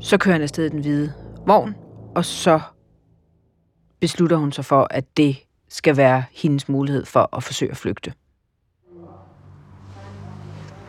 så 0.00 0.18
kører 0.18 0.32
han 0.32 0.42
afsted 0.42 0.70
den 0.70 0.80
hvide 0.80 1.12
vogn, 1.46 1.74
og 2.14 2.24
så 2.24 2.60
beslutter 4.00 4.36
hun 4.36 4.52
sig 4.52 4.64
for, 4.64 4.86
at 4.90 5.04
det 5.16 5.36
skal 5.68 5.96
være 5.96 6.24
hendes 6.32 6.68
mulighed 6.68 7.04
for 7.04 7.36
at 7.36 7.42
forsøge 7.42 7.70
at 7.70 7.76
flygte. 7.76 8.12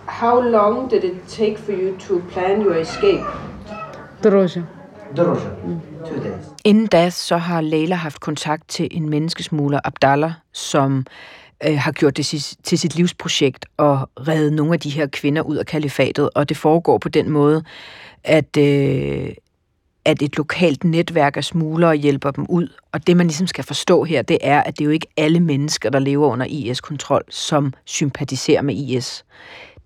How 0.06 0.42
long 0.42 0.92
did 0.92 1.04
it 1.04 1.22
take 1.28 1.58
for 1.58 1.72
you 1.72 1.98
to 1.98 2.22
plan 2.32 2.62
your 2.62 2.76
escape? 2.76 3.24
Drosja. 4.24 4.64
Inden 6.66 6.88
da, 6.88 7.10
så 7.10 7.38
har 7.38 7.62
Leila 7.62 7.96
haft 7.96 8.20
kontakt 8.20 8.68
til 8.68 8.88
en 8.92 9.10
menneskesmugler, 9.10 9.80
Abdallah, 9.84 10.32
som 10.54 11.06
øh, 11.68 11.78
har 11.78 11.92
gjort 11.92 12.18
det 12.18 12.26
til, 12.26 12.58
til 12.64 12.80
sit 12.80 12.96
livsprojekt 12.96 13.66
at 13.80 13.98
redde 14.28 14.56
nogle 14.56 14.74
af 14.74 14.80
de 14.80 14.90
her 14.90 15.08
kvinder 15.08 15.42
ud 15.42 15.56
af 15.56 15.66
kalifatet. 15.66 16.30
Og 16.36 16.50
det 16.50 16.58
foregår 16.58 16.98
på 16.98 17.10
den 17.10 17.30
måde, 17.30 17.64
at, 18.24 18.58
øh, 18.58 19.30
at 20.06 20.22
et 20.22 20.38
lokalt 20.38 20.84
netværk 20.84 21.38
af 21.38 21.44
smuglere 21.44 21.96
hjælper 21.96 22.32
dem 22.32 22.46
ud. 22.50 22.68
Og 22.92 23.08
det, 23.08 23.18
man 23.18 23.28
ligesom 23.28 23.48
skal 23.48 23.64
forstå 23.64 24.04
her, 24.04 24.22
det 24.22 24.38
er, 24.42 24.62
at 24.64 24.78
det 24.78 24.82
er 24.82 24.86
jo 24.86 24.92
ikke 24.92 25.08
alle 25.18 25.40
mennesker, 25.40 25.90
der 25.90 26.00
lever 26.00 26.28
under 26.28 26.46
IS-kontrol, 26.46 27.24
som 27.30 27.74
sympatiserer 27.86 28.62
med 28.62 28.76
IS. 28.76 29.26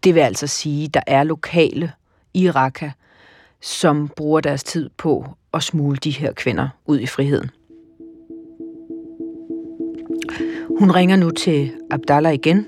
Det 0.04 0.16
vil 0.16 0.22
altså 0.22 0.48
sige, 0.48 0.86
at 0.86 0.94
der 0.94 1.02
er 1.08 1.24
lokale 1.24 1.92
i 2.34 2.44
Irak, 2.44 2.82
som 3.64 4.10
bruger 4.16 4.42
deres 4.42 4.64
tid 4.64 4.90
på 4.98 5.26
at 5.54 5.64
smule 5.64 5.98
de 5.98 6.12
her 6.12 6.34
kvinder 6.34 6.70
ud 6.86 7.00
i 7.00 7.08
friheden. 7.08 7.50
Hun 10.80 10.92
ringer 10.92 11.16
nu 11.16 11.30
til 11.30 11.72
Abdallah 11.92 12.34
igen, 12.34 12.66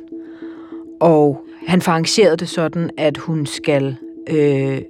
og 1.02 1.46
han 1.68 1.82
får 1.82 1.92
arrangeret 1.92 2.40
det 2.40 2.50
sådan, 2.50 2.90
at 2.98 3.18
hun 3.18 3.46
skal 3.46 3.96
øh, 4.30 4.82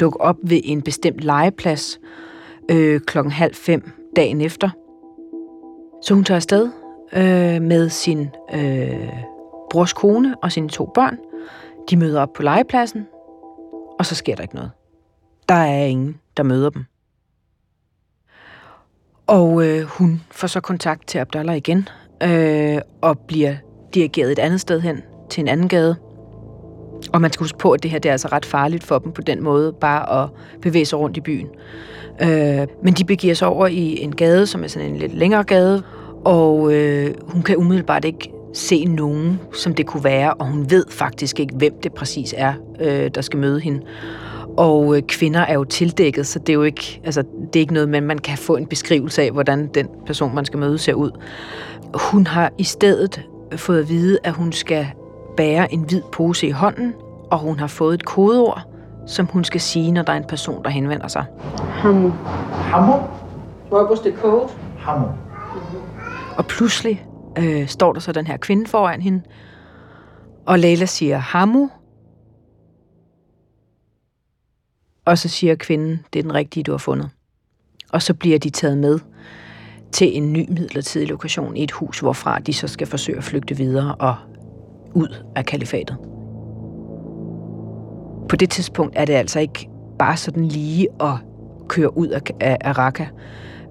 dukke 0.00 0.20
op 0.20 0.36
ved 0.42 0.60
en 0.64 0.82
bestemt 0.82 1.20
legeplads 1.20 2.00
øh, 2.70 3.00
klokken 3.00 3.32
halv 3.32 3.54
fem 3.54 3.90
dagen 4.16 4.40
efter. 4.40 4.70
Så 6.02 6.14
hun 6.14 6.24
tager 6.24 6.36
afsted 6.36 6.70
øh, 7.12 7.62
med 7.62 7.88
sin 7.88 8.28
øh, 8.54 9.08
brors 9.70 9.92
kone 9.92 10.34
og 10.42 10.52
sine 10.52 10.68
to 10.68 10.90
børn. 10.94 11.18
De 11.90 11.96
møder 11.96 12.20
op 12.20 12.32
på 12.32 12.42
legepladsen, 12.42 13.06
og 13.98 14.06
så 14.06 14.14
sker 14.14 14.34
der 14.34 14.42
ikke 14.42 14.54
noget. 14.54 14.70
Der 15.48 15.54
er 15.54 15.84
ingen, 15.84 16.20
der 16.36 16.42
møder 16.42 16.70
dem. 16.70 16.84
Og 19.26 19.66
øh, 19.66 19.82
hun 19.82 20.22
får 20.30 20.46
så 20.46 20.60
kontakt 20.60 21.08
til 21.08 21.18
Abdallah 21.18 21.56
igen, 21.56 21.88
øh, 22.22 22.78
og 23.00 23.18
bliver 23.18 23.56
dirigeret 23.94 24.32
et 24.32 24.38
andet 24.38 24.60
sted 24.60 24.80
hen, 24.80 25.02
til 25.30 25.40
en 25.40 25.48
anden 25.48 25.68
gade. 25.68 25.96
Og 27.12 27.20
man 27.20 27.32
skal 27.32 27.44
huske 27.44 27.58
på, 27.58 27.72
at 27.72 27.82
det 27.82 27.90
her 27.90 27.98
det 27.98 28.08
er 28.08 28.12
altså 28.12 28.28
ret 28.32 28.44
farligt 28.44 28.84
for 28.84 28.98
dem 28.98 29.12
på 29.12 29.22
den 29.22 29.42
måde, 29.42 29.72
bare 29.72 30.22
at 30.22 30.30
bevæge 30.62 30.86
sig 30.86 30.98
rundt 30.98 31.16
i 31.16 31.20
byen. 31.20 31.48
Øh, 32.22 32.66
men 32.82 32.94
de 32.94 33.04
begiver 33.04 33.34
sig 33.34 33.48
over 33.48 33.66
i 33.66 34.00
en 34.00 34.16
gade, 34.16 34.46
som 34.46 34.64
er 34.64 34.68
sådan 34.68 34.88
en 34.88 34.96
lidt 34.96 35.14
længere 35.14 35.44
gade, 35.44 35.82
og 36.24 36.72
øh, 36.72 37.14
hun 37.22 37.42
kan 37.42 37.56
umiddelbart 37.56 38.04
ikke 38.04 38.32
se 38.56 38.84
nogen, 38.84 39.40
som 39.52 39.74
det 39.74 39.86
kunne 39.86 40.04
være, 40.04 40.34
og 40.34 40.46
hun 40.46 40.70
ved 40.70 40.84
faktisk 40.90 41.40
ikke, 41.40 41.54
hvem 41.54 41.72
det 41.82 41.92
præcis 41.92 42.34
er, 42.36 42.54
øh, 42.80 43.10
der 43.14 43.20
skal 43.20 43.38
møde 43.38 43.60
hende. 43.60 43.80
Og 44.56 44.96
øh, 44.96 45.02
kvinder 45.02 45.40
er 45.40 45.54
jo 45.54 45.64
tildækket, 45.64 46.26
så 46.26 46.38
det 46.38 46.48
er 46.48 46.54
jo 46.54 46.62
ikke, 46.62 47.00
altså, 47.04 47.22
det 47.22 47.56
er 47.56 47.60
ikke 47.60 47.74
noget, 47.74 47.88
men 47.88 48.04
man 48.04 48.18
kan 48.18 48.38
få 48.38 48.56
en 48.56 48.66
beskrivelse 48.66 49.22
af, 49.22 49.30
hvordan 49.30 49.66
den 49.66 49.88
person, 50.06 50.34
man 50.34 50.44
skal 50.44 50.58
møde, 50.58 50.78
ser 50.78 50.94
ud. 50.94 51.10
Hun 51.94 52.26
har 52.26 52.52
i 52.58 52.64
stedet 52.64 53.22
fået 53.56 53.78
at 53.78 53.88
vide, 53.88 54.18
at 54.24 54.32
hun 54.32 54.52
skal 54.52 54.86
bære 55.36 55.72
en 55.72 55.80
hvid 55.80 56.02
pose 56.12 56.46
i 56.46 56.50
hånden, 56.50 56.94
og 57.30 57.38
hun 57.38 57.58
har 57.58 57.66
fået 57.66 57.94
et 57.94 58.04
kodeord, 58.04 58.62
som 59.06 59.26
hun 59.26 59.44
skal 59.44 59.60
sige, 59.60 59.92
når 59.92 60.02
der 60.02 60.12
er 60.12 60.16
en 60.16 60.24
person, 60.28 60.64
der 60.64 60.70
henvender 60.70 61.08
sig. 61.08 61.24
Hammer. 61.58 62.10
Hammer? 62.52 62.98
What 63.72 63.90
was 63.90 64.00
the 64.00 64.12
code? 64.22 64.48
Hammer. 64.78 65.08
Og 66.36 66.46
pludselig 66.46 67.05
øh, 67.38 67.68
står 67.68 67.92
der 67.92 68.00
så 68.00 68.12
den 68.12 68.26
her 68.26 68.36
kvinde 68.36 68.66
foran 68.66 69.02
hende, 69.02 69.22
og 70.46 70.58
Leila 70.58 70.86
siger 70.86 71.18
Hamu, 71.18 71.68
og 75.04 75.18
så 75.18 75.28
siger 75.28 75.54
kvinden, 75.54 76.04
det 76.12 76.18
er 76.18 76.22
den 76.22 76.34
rigtige, 76.34 76.64
du 76.64 76.70
har 76.70 76.78
fundet. 76.78 77.10
Og 77.92 78.02
så 78.02 78.14
bliver 78.14 78.38
de 78.38 78.50
taget 78.50 78.78
med 78.78 78.98
til 79.92 80.16
en 80.16 80.32
ny 80.32 80.50
midlertidig 80.50 81.08
lokation 81.08 81.56
i 81.56 81.62
et 81.62 81.70
hus, 81.70 82.00
hvorfra 82.00 82.38
de 82.38 82.52
så 82.52 82.68
skal 82.68 82.86
forsøge 82.86 83.18
at 83.18 83.24
flygte 83.24 83.56
videre 83.56 83.94
og 83.94 84.16
ud 84.94 85.24
af 85.36 85.46
kalifatet. 85.46 85.96
På 88.28 88.36
det 88.36 88.50
tidspunkt 88.50 88.96
er 88.96 89.04
det 89.04 89.12
altså 89.12 89.40
ikke 89.40 89.68
bare 89.98 90.16
sådan 90.16 90.44
lige 90.44 90.88
at 91.00 91.14
køre 91.68 91.96
ud 91.96 92.08
af, 92.08 92.20
af, 92.40 92.56
af 92.60 92.78
Raqqa. 92.78 93.06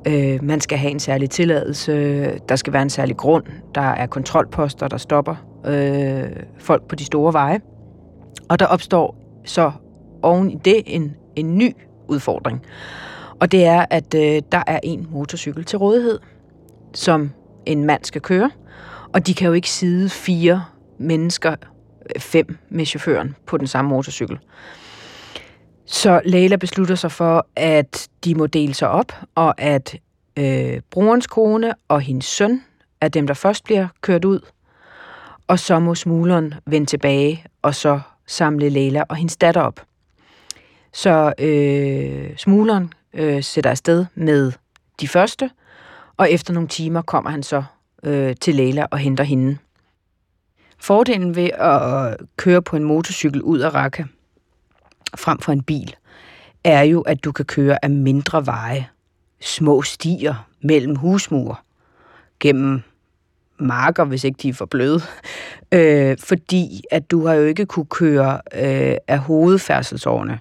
Øh, 0.07 0.43
man 0.43 0.61
skal 0.61 0.77
have 0.77 0.91
en 0.91 0.99
særlig 0.99 1.29
tilladelse, 1.29 1.93
der 2.49 2.55
skal 2.55 2.73
være 2.73 2.81
en 2.81 2.89
særlig 2.89 3.17
grund, 3.17 3.43
der 3.75 3.81
er 3.81 4.05
kontrolposter, 4.05 4.87
der 4.87 4.97
stopper 4.97 5.35
øh, 5.65 6.43
folk 6.59 6.87
på 6.87 6.95
de 6.95 7.05
store 7.05 7.33
veje. 7.33 7.59
Og 8.49 8.59
der 8.59 8.65
opstår 8.65 9.15
så 9.45 9.71
oven 10.21 10.51
i 10.51 10.57
det 10.65 10.83
en, 10.85 11.15
en 11.35 11.57
ny 11.57 11.71
udfordring. 12.07 12.61
Og 13.39 13.51
det 13.51 13.65
er, 13.65 13.85
at 13.89 14.13
øh, 14.13 14.41
der 14.51 14.63
er 14.67 14.79
en 14.83 15.07
motorcykel 15.11 15.63
til 15.63 15.77
rådighed, 15.79 16.19
som 16.93 17.31
en 17.65 17.85
mand 17.85 18.03
skal 18.03 18.21
køre. 18.21 18.51
Og 19.13 19.27
de 19.27 19.33
kan 19.33 19.47
jo 19.47 19.53
ikke 19.53 19.69
sidde 19.69 20.09
fire 20.09 20.63
mennesker, 20.99 21.51
øh, 21.51 22.21
fem 22.21 22.57
med 22.69 22.85
chaufføren 22.85 23.35
på 23.45 23.57
den 23.57 23.67
samme 23.67 23.89
motorcykel. 23.89 24.39
Så 25.85 26.21
Leila 26.25 26.55
beslutter 26.55 26.95
sig 26.95 27.11
for, 27.11 27.47
at 27.55 28.07
de 28.23 28.35
må 28.35 28.47
dele 28.47 28.73
sig 28.73 28.89
op, 28.89 29.11
og 29.35 29.61
at 29.61 29.95
øh, 30.37 30.81
brorens 30.91 31.27
kone 31.27 31.73
og 31.87 32.01
hendes 32.01 32.25
søn 32.25 32.63
er 33.01 33.07
dem, 33.07 33.27
der 33.27 33.33
først 33.33 33.63
bliver 33.63 33.87
kørt 34.01 34.25
ud. 34.25 34.39
Og 35.47 35.59
så 35.59 35.79
må 35.79 35.95
smugleren 35.95 36.53
vende 36.65 36.87
tilbage 36.87 37.45
og 37.61 37.75
så 37.75 37.99
samle 38.27 38.69
Leila 38.69 39.03
og 39.09 39.15
hendes 39.15 39.37
datter 39.37 39.61
op. 39.61 39.81
Så 40.93 41.33
øh, 41.39 42.37
smugleren 42.37 42.93
øh, 43.13 43.43
sætter 43.43 43.69
afsted 43.69 44.05
med 44.15 44.51
de 45.01 45.07
første, 45.07 45.49
og 46.17 46.31
efter 46.31 46.53
nogle 46.53 46.69
timer 46.69 47.01
kommer 47.01 47.29
han 47.29 47.43
så 47.43 47.63
øh, 48.03 48.35
til 48.41 48.55
Leila 48.55 48.85
og 48.91 48.97
henter 48.97 49.23
hende. 49.23 49.57
Fordelen 50.77 51.35
ved 51.35 51.49
at 51.53 52.17
køre 52.37 52.61
på 52.61 52.75
en 52.75 52.83
motorcykel 52.83 53.41
ud 53.41 53.59
af 53.59 53.73
Raqqa 53.73 54.03
frem 55.15 55.39
for 55.39 55.51
en 55.51 55.63
bil, 55.63 55.95
er 56.63 56.81
jo, 56.81 57.01
at 57.01 57.23
du 57.23 57.31
kan 57.31 57.45
køre 57.45 57.85
af 57.85 57.89
mindre 57.89 58.45
veje, 58.45 58.87
små 59.41 59.81
stier 59.81 60.47
mellem 60.61 60.95
husmure, 60.95 61.55
gennem 62.39 62.81
marker, 63.59 64.03
hvis 64.03 64.23
ikke 64.23 64.37
de 64.41 64.49
er 64.49 64.53
for 64.53 64.65
bløde. 64.65 65.01
Øh, 65.71 66.17
fordi 66.19 66.83
at 66.91 67.11
du 67.11 67.27
har 67.27 67.33
jo 67.33 67.45
ikke 67.45 67.65
kunne 67.65 67.85
køre 67.85 68.41
øh, 68.53 68.97
af 69.07 69.19
hovedfærdselsårene 69.19 70.39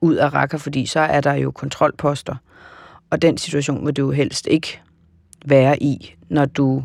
ud 0.00 0.14
af 0.14 0.34
Raqqa, 0.34 0.56
fordi 0.56 0.86
så 0.86 1.00
er 1.00 1.20
der 1.20 1.32
jo 1.32 1.50
kontrolposter. 1.50 2.36
Og 3.10 3.22
den 3.22 3.38
situation 3.38 3.86
vil 3.86 3.96
du 3.96 4.02
jo 4.02 4.10
helst 4.10 4.46
ikke 4.46 4.80
være 5.46 5.82
i, 5.82 6.14
når 6.28 6.44
du 6.44 6.84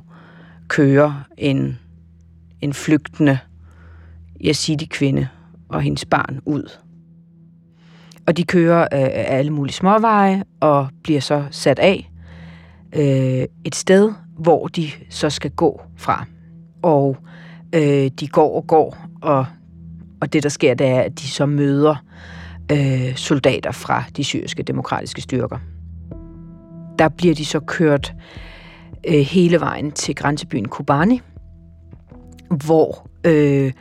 kører 0.67 1.23
en, 1.38 1.79
en 2.62 2.73
flygtende 2.73 3.39
yazidi-kvinde 4.45 5.27
og 5.69 5.82
hendes 5.82 6.05
barn 6.05 6.39
ud. 6.45 6.69
Og 8.29 8.37
de 8.37 8.43
kører 8.43 8.81
øh, 8.81 9.09
alle 9.13 9.51
mulige 9.51 9.73
småveje 9.73 10.43
og 10.59 10.87
bliver 11.03 11.21
så 11.21 11.45
sat 11.51 11.79
af 11.79 12.11
øh, 12.95 13.45
et 13.65 13.75
sted, 13.75 14.11
hvor 14.37 14.67
de 14.67 14.89
så 15.09 15.29
skal 15.29 15.51
gå 15.51 15.81
fra. 15.97 16.25
Og 16.81 17.17
øh, 17.75 18.11
de 18.19 18.27
går 18.27 18.55
og 18.55 18.67
går, 18.67 18.97
og, 19.21 19.45
og 20.21 20.33
det 20.33 20.43
der 20.43 20.49
sker, 20.49 20.73
det 20.73 20.87
er, 20.87 21.01
at 21.01 21.19
de 21.19 21.27
så 21.27 21.45
møder 21.45 21.95
øh, 22.71 23.15
soldater 23.15 23.71
fra 23.71 24.03
de 24.17 24.23
syriske 24.23 24.63
demokratiske 24.63 25.21
styrker. 25.21 25.57
Der 26.99 27.09
bliver 27.09 27.35
de 27.35 27.45
så 27.45 27.59
kørt 27.59 28.13
øh, 29.07 29.19
hele 29.19 29.59
vejen 29.59 29.91
til 29.91 30.15
grænsebyen 30.15 30.67
Kobani, 30.67 31.21
hvor 32.63 33.07
øh, 33.23 33.71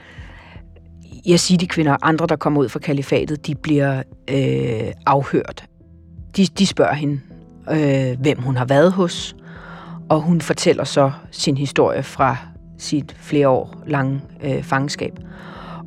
yazidi-kvinder 1.26 1.92
og 1.92 2.08
andre, 2.08 2.26
der 2.26 2.36
kommer 2.36 2.60
ud 2.60 2.68
fra 2.68 2.78
kalifatet, 2.78 3.46
de 3.46 3.54
bliver 3.54 4.02
øh, 4.30 4.92
afhørt. 5.06 5.64
De, 6.36 6.46
de 6.46 6.66
spørger 6.66 6.94
hende, 6.94 7.20
øh, 7.70 8.20
hvem 8.20 8.38
hun 8.42 8.56
har 8.56 8.64
været 8.64 8.92
hos, 8.92 9.36
og 10.08 10.20
hun 10.20 10.40
fortæller 10.40 10.84
så 10.84 11.12
sin 11.30 11.56
historie 11.56 12.02
fra 12.02 12.36
sit 12.78 13.16
flere 13.20 13.48
år 13.48 13.82
lange 13.86 14.20
øh, 14.44 14.62
fangenskab 14.62 15.18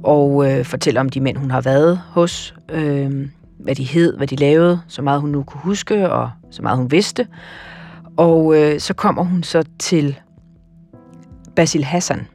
og 0.04 0.52
øh, 0.52 0.65
fortæller 0.65 1.02
om 1.02 1.10
de 1.10 1.22
mænd, 1.22 1.38
hun 1.38 1.52
har 1.52 1.62
været 1.62 2.02
hos, 2.10 2.56
øh, 2.70 3.28
hvad 3.60 3.76
de 3.76 3.84
hed, 3.84 4.17
hvad 4.17 4.28
de 4.28 4.36
lavede, 4.36 4.82
så 4.88 5.02
meget 5.02 5.22
hun 5.22 5.30
nu 5.30 5.44
kunne 5.44 5.62
huske, 5.62 6.12
og 6.12 6.32
så 6.52 6.62
meget 6.62 6.78
hun 6.78 6.91
vidste. 6.91 7.28
Og 8.17 8.58
øh, 8.58 8.80
så 8.80 8.94
kommer 8.94 9.24
hun 9.24 9.44
så 9.44 9.63
til 9.80 10.20
Basil 11.56 11.84
Hassan, 11.84 12.28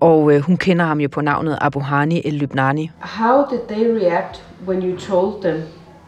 og 0.00 0.34
øh, 0.34 0.40
hun 0.40 0.56
kender 0.56 0.84
ham 0.84 1.00
jo 1.00 1.08
på 1.08 1.20
navnet 1.20 1.58
Abu 1.60 1.80
Hani 1.80 2.22
el-Lubnani. 2.24 2.90
How 3.00 3.44
did 3.50 3.60
they 3.68 3.84
react 4.00 4.42
when 4.68 4.82
you 4.82 4.98
told 4.98 5.42
them 5.42 5.62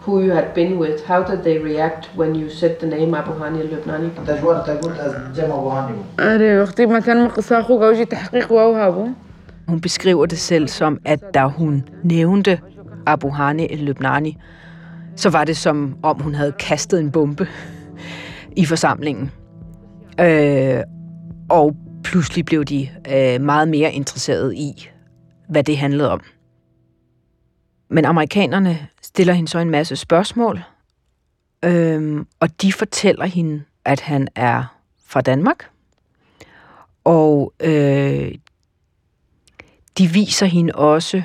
who 0.06 0.20
you 0.20 0.32
had 0.34 0.44
been 0.54 0.78
with? 0.78 1.06
How 1.06 1.22
did 1.22 1.38
they 1.42 1.58
react 1.58 2.10
when 2.18 2.36
you 2.36 2.50
said 2.50 2.70
the 2.80 2.86
name 2.86 3.14
Abu 3.14 3.32
Hani 3.32 3.60
el-Lubnani? 3.60 4.26
تجوال 4.26 4.64
تقول 4.64 4.92
جمع 5.36 5.54
وهاني 5.54 5.96
أري 6.20 6.60
وقتي 6.60 6.86
مثلا 6.86 7.28
قصة 7.28 7.60
أخوك 7.60 7.82
أوجي 7.82 8.04
تحقيق 8.04 8.52
وأوهابه 8.52 9.08
Hun 9.68 9.80
beskriver 9.80 10.26
det 10.26 10.38
selv 10.38 10.68
som, 10.68 10.98
at 11.04 11.20
da 11.34 11.44
hun 11.44 11.88
nævnte 12.02 12.60
Abu 13.06 13.28
Hani 13.28 13.66
el-Lubnani, 13.72 14.38
så 15.16 15.30
var 15.30 15.44
det 15.44 15.56
som 15.56 15.94
om 16.02 16.20
hun 16.20 16.34
havde 16.34 16.52
kastet 16.52 17.00
en 17.00 17.10
bombe 17.10 17.46
i 18.56 18.64
forsamlingen. 18.64 19.30
Øh, 20.20 20.80
og 21.48 21.76
pludselig 22.03 22.45
blev 22.45 22.65
de 22.65 22.89
øh, 23.09 23.41
meget 23.41 23.67
mere 23.67 23.93
interesserede 23.93 24.55
i, 24.55 24.89
hvad 25.49 25.63
det 25.63 25.77
handlede 25.77 26.11
om. 26.11 26.21
Men 27.89 28.05
amerikanerne 28.05 28.87
stiller 29.01 29.33
hende 29.33 29.49
så 29.49 29.59
en 29.59 29.69
masse 29.69 29.95
spørgsmål, 29.95 30.63
øh, 31.65 32.25
og 32.39 32.61
de 32.61 32.73
fortæller 32.73 33.25
hende, 33.25 33.63
at 33.85 33.99
han 33.99 34.27
er 34.35 34.63
fra 35.05 35.21
Danmark. 35.21 35.69
Og 37.03 37.53
øh, 37.59 38.35
de 39.97 40.07
viser 40.07 40.45
hende 40.45 40.75
også 40.75 41.23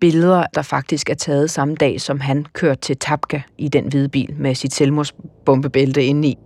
billeder, 0.00 0.46
der 0.54 0.62
faktisk 0.62 1.10
er 1.10 1.14
taget 1.14 1.50
samme 1.50 1.74
dag, 1.74 2.00
som 2.00 2.20
han 2.20 2.46
kørte 2.52 2.80
til 2.80 2.96
Tabka 2.96 3.40
i 3.58 3.68
den 3.68 3.88
hvide 3.88 4.08
bil 4.08 4.34
med 4.38 4.54
sit 4.54 4.74
selvmordsbombebælte 4.74 6.04
i. 6.04 6.38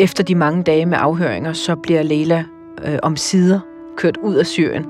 Efter 0.00 0.24
de 0.24 0.34
mange 0.34 0.62
dage 0.62 0.86
med 0.86 0.98
afhøringer, 1.00 1.52
så 1.52 1.76
bliver 1.76 2.02
Leila 2.02 2.44
øh, 2.84 2.98
om 3.02 3.16
sider 3.16 3.60
kørt 3.96 4.16
ud 4.16 4.34
af 4.34 4.46
Syrien 4.46 4.86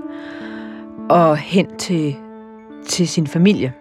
og 1.11 1.37
hen 1.37 1.77
til, 1.77 2.17
til 2.89 3.09
sin 3.09 3.27
familie. 3.27 3.73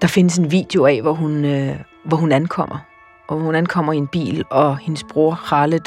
Der 0.00 0.08
findes 0.08 0.38
en 0.38 0.50
video 0.50 0.86
af, 0.86 1.02
hvor 1.02 1.12
hun, 1.12 1.44
øh, 1.44 1.76
hvor 2.04 2.16
hun 2.16 2.32
ankommer. 2.32 2.78
Og 3.28 3.38
hun 3.38 3.54
ankommer 3.54 3.92
i 3.92 3.96
en 3.96 4.08
bil, 4.08 4.44
og 4.50 4.78
hendes 4.78 5.04
bror 5.04 5.40
Khaled 5.48 5.80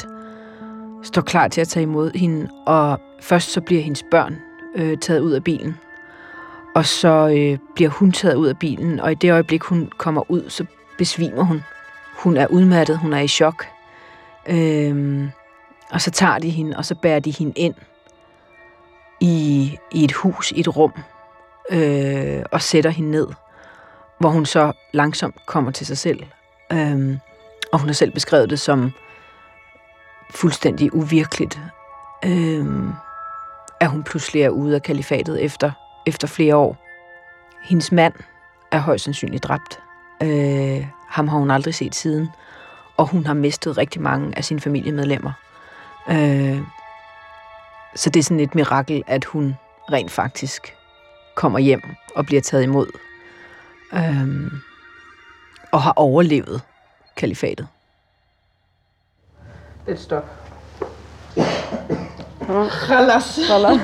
står 1.02 1.22
klar 1.22 1.48
til 1.48 1.60
at 1.60 1.68
tage 1.68 1.82
imod 1.82 2.10
hende. 2.14 2.48
Og 2.66 3.00
først 3.20 3.52
så 3.52 3.60
bliver 3.60 3.82
hendes 3.82 4.04
børn 4.10 4.36
øh, 4.76 4.98
taget 4.98 5.20
ud 5.20 5.32
af 5.32 5.44
bilen. 5.44 5.76
Og 6.74 6.86
så 6.86 7.28
øh, 7.38 7.58
bliver 7.74 7.90
hun 7.90 8.12
taget 8.12 8.34
ud 8.34 8.46
af 8.46 8.58
bilen, 8.58 9.00
og 9.00 9.12
i 9.12 9.14
det 9.14 9.32
øjeblik, 9.32 9.62
hun 9.62 9.90
kommer 9.98 10.30
ud, 10.30 10.42
så 10.48 10.64
besvimer 10.98 11.42
hun. 11.42 11.62
Hun 12.16 12.36
er 12.36 12.46
udmattet, 12.46 12.98
hun 12.98 13.12
er 13.12 13.20
i 13.20 13.28
chok. 13.28 13.75
Øhm, 14.48 15.30
og 15.90 16.00
så 16.00 16.10
tager 16.10 16.38
de 16.38 16.50
hende, 16.50 16.76
og 16.76 16.84
så 16.84 16.94
bærer 16.94 17.20
de 17.20 17.30
hende 17.30 17.52
ind 17.56 17.74
i, 19.20 19.78
i 19.92 20.04
et 20.04 20.12
hus, 20.12 20.52
i 20.52 20.60
et 20.60 20.76
rum, 20.76 20.92
øh, 21.70 22.42
og 22.52 22.62
sætter 22.62 22.90
hende 22.90 23.10
ned, 23.10 23.26
hvor 24.18 24.28
hun 24.28 24.46
så 24.46 24.72
langsomt 24.92 25.46
kommer 25.46 25.70
til 25.70 25.86
sig 25.86 25.98
selv. 25.98 26.22
Øhm, 26.72 27.18
og 27.72 27.78
hun 27.78 27.88
har 27.88 27.94
selv 27.94 28.12
beskrevet 28.12 28.50
det 28.50 28.60
som 28.60 28.92
fuldstændig 30.30 30.94
uvirkeligt, 30.94 31.60
øhm, 32.24 32.92
at 33.80 33.90
hun 33.90 34.02
pludselig 34.02 34.42
er 34.42 34.48
ude 34.50 34.74
af 34.74 34.82
kalifatet 34.82 35.44
efter, 35.44 35.70
efter 36.06 36.28
flere 36.28 36.56
år. 36.56 36.76
Hendes 37.64 37.92
mand 37.92 38.14
er 38.72 38.78
højst 38.78 39.04
sandsynligt 39.04 39.44
dræbt. 39.44 39.80
Øh, 40.22 40.86
ham 41.08 41.28
har 41.28 41.38
hun 41.38 41.50
aldrig 41.50 41.74
set 41.74 41.94
siden 41.94 42.28
og 42.96 43.06
hun 43.06 43.26
har 43.26 43.34
mistet 43.34 43.78
rigtig 43.78 44.02
mange 44.02 44.38
af 44.38 44.44
sine 44.44 44.60
familiemedlemmer. 44.60 45.32
Øh, 46.10 46.58
så 47.94 48.10
det 48.10 48.20
er 48.20 48.24
sådan 48.24 48.40
et 48.40 48.54
mirakel, 48.54 49.02
at 49.06 49.24
hun 49.24 49.56
rent 49.92 50.10
faktisk 50.10 50.76
kommer 51.34 51.58
hjem 51.58 51.82
og 52.16 52.26
bliver 52.26 52.42
taget 52.42 52.62
imod. 52.62 52.86
Øh, 53.92 54.52
og 55.72 55.82
har 55.82 55.92
overlevet 55.96 56.62
kalifatet. 57.16 57.68
Et 59.88 60.00
stop. 60.00 60.24
Khalas. 62.70 63.38
Khalas. 63.48 63.80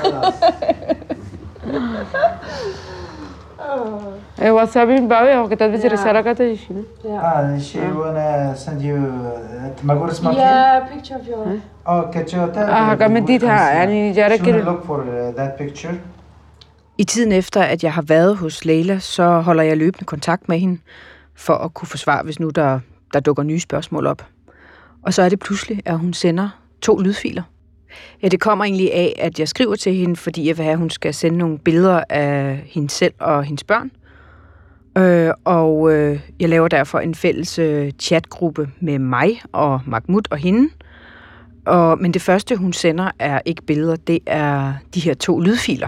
واتسابي 4.42 5.00
من 5.00 5.08
باوي 5.08 5.34
هو 5.34 5.48
كتبت 5.48 5.80
لي 5.80 5.88
رسالة 5.88 6.20
كانت 6.20 6.42
شنو 6.42 6.82
Ah, 7.04 7.60
she 7.60 7.78
wanna 7.78 8.54
send 8.56 8.80
you 8.82 8.96
uh, 8.96 9.84
ما 9.84 9.92
اقول 9.94 10.10
اسمك 10.10 10.34
Yeah, 10.34 10.92
picture 10.94 11.14
of 11.14 11.28
your. 11.28 11.48
اه 11.86 12.10
كتشوتا 12.10 12.68
اه 12.68 12.94
كمديتها 12.94 13.70
يعني 13.70 14.12
جارك 14.12 14.42
كده 14.42 14.64
look 14.64 14.84
for 14.86 14.98
uh, 14.98 15.38
that 15.40 15.62
picture 15.62 15.94
I 17.00 17.04
tiden 17.04 17.32
efter, 17.32 17.62
at 17.62 17.84
jeg 17.84 17.92
har 17.92 18.02
været 18.02 18.36
hos 18.36 18.64
Leila, 18.64 18.98
så 18.98 19.40
holder 19.40 19.62
jeg 19.62 19.76
løbende 19.76 20.04
kontakt 20.04 20.48
med 20.48 20.58
hende, 20.58 20.78
for 21.34 21.54
at 21.54 21.74
kunne 21.74 21.88
få 21.88 21.96
svar, 21.96 22.22
hvis 22.22 22.40
nu 22.40 22.48
der, 22.50 22.80
der 23.14 23.20
dukker 23.20 23.42
nye 23.42 23.60
spørgsmål 23.60 24.06
op. 24.06 24.22
Og 25.02 25.14
så 25.14 25.22
er 25.22 25.28
det 25.28 25.38
pludselig, 25.38 25.82
at 25.86 25.98
hun 25.98 26.12
sender 26.12 26.48
to 26.82 26.96
lydfiler. 26.98 27.42
Ja, 28.23 28.27
det 28.27 28.39
kommer 28.39 28.65
egentlig 28.65 28.93
af, 28.93 29.13
at 29.19 29.39
jeg 29.39 29.47
skriver 29.47 29.75
til 29.75 29.93
hende, 29.93 30.15
fordi 30.15 30.47
jeg 30.47 30.57
vil 30.57 30.63
have, 30.63 30.73
at 30.73 30.79
hun 30.79 30.89
skal 30.89 31.13
sende 31.13 31.37
nogle 31.37 31.59
billeder 31.59 32.03
af 32.09 32.63
hende 32.65 32.89
selv 32.89 33.13
og 33.19 33.43
hendes 33.43 33.63
børn. 33.63 33.91
Øh, 34.97 35.33
og 35.45 35.93
øh, 35.93 36.19
jeg 36.39 36.49
laver 36.49 36.67
derfor 36.67 36.99
en 36.99 37.15
fælles 37.15 37.59
øh, 37.59 37.91
chatgruppe 37.99 38.69
med 38.79 38.99
mig 38.99 39.41
og 39.51 39.81
Mahmoud 39.85 40.21
og 40.31 40.37
hende. 40.37 40.69
Og, 41.65 42.01
men 42.01 42.13
det 42.13 42.21
første, 42.21 42.55
hun 42.55 42.73
sender, 42.73 43.11
er 43.19 43.39
ikke 43.45 43.61
billeder, 43.65 43.95
det 43.95 44.19
er 44.25 44.73
de 44.93 44.99
her 44.99 45.13
to 45.13 45.39
lydfiler. 45.39 45.87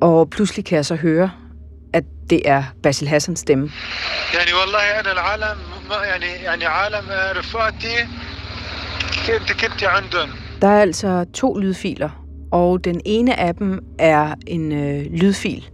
Og 0.00 0.30
pludselig 0.30 0.64
kan 0.64 0.76
jeg 0.76 0.84
så 0.84 0.94
høre 0.94 1.30
at 1.93 2.03
det 2.29 2.41
er 2.45 2.63
Basil 2.83 3.07
Hassans 3.07 3.39
stemme. 3.39 3.69
يعني 4.33 4.53
والله 4.53 4.99
انا 4.99 5.11
العالم 5.11 5.57
ما 5.89 5.95
يعني 6.05 6.25
يعني 6.43 6.65
عالم 6.65 7.05
رفقاتي 7.37 8.07
كنت 9.27 9.51
كنت 9.51 9.83
عندهم 9.83 10.29
Der 10.61 10.67
er 10.67 10.81
altså 10.81 11.25
to 11.33 11.57
lydfiler, 11.57 12.09
og 12.51 12.83
den 12.83 13.01
ene 13.05 13.39
af 13.39 13.55
dem 13.55 13.79
er 13.99 14.35
en 14.47 14.71
øh, 14.71 15.05
lydfil, 15.11 15.69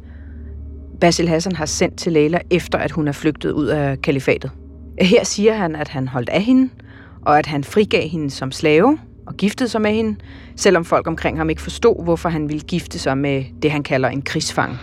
Basil 1.02 1.28
Hassan 1.30 1.56
har 1.56 1.66
sendt 1.66 1.98
til 1.98 2.12
Leila, 2.12 2.40
efter 2.52 2.78
at 2.78 2.92
hun 2.92 3.08
er 3.08 3.12
flygtet 3.12 3.52
ud 3.52 3.68
af 3.68 4.02
kalifatet. 4.02 4.52
Her 5.02 5.24
siger 5.24 5.54
han, 5.54 5.76
at 5.76 5.88
han 5.88 6.08
holdt 6.08 6.30
af 6.30 6.42
hende, 6.42 6.70
og 7.26 7.40
at 7.40 7.46
han 7.46 7.64
frigav 7.64 8.08
hende 8.08 8.32
som 8.32 8.52
slave 8.52 8.98
og 9.28 9.34
giftede 9.34 9.70
sig 9.70 9.82
med 9.82 9.92
hende, 9.92 10.20
selvom 10.56 10.86
folk 10.86 11.08
omkring 11.08 11.38
ham 11.38 11.50
ikke 11.50 11.62
forstod, 11.62 12.04
hvorfor 12.04 12.30
han 12.30 12.50
ville 12.50 12.64
gifte 12.64 13.00
sig 13.00 13.18
med 13.18 13.44
det, 13.62 13.72
han 13.72 13.84
kalder 13.84 14.10
en 14.10 14.22
krigsfang. 14.22 14.78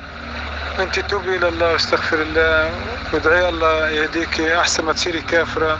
انت 0.81 0.99
توبي 1.11 1.37
الى 1.37 1.49
الله 1.49 1.73
واستغفر 1.73 2.23
الله 2.23 2.71
وادعي 3.12 3.49
الله 3.49 3.88
يهديك 3.88 4.40
احسن 4.40 4.85
ما 4.85 4.92
تصيري 4.92 5.21
كافره 5.21 5.79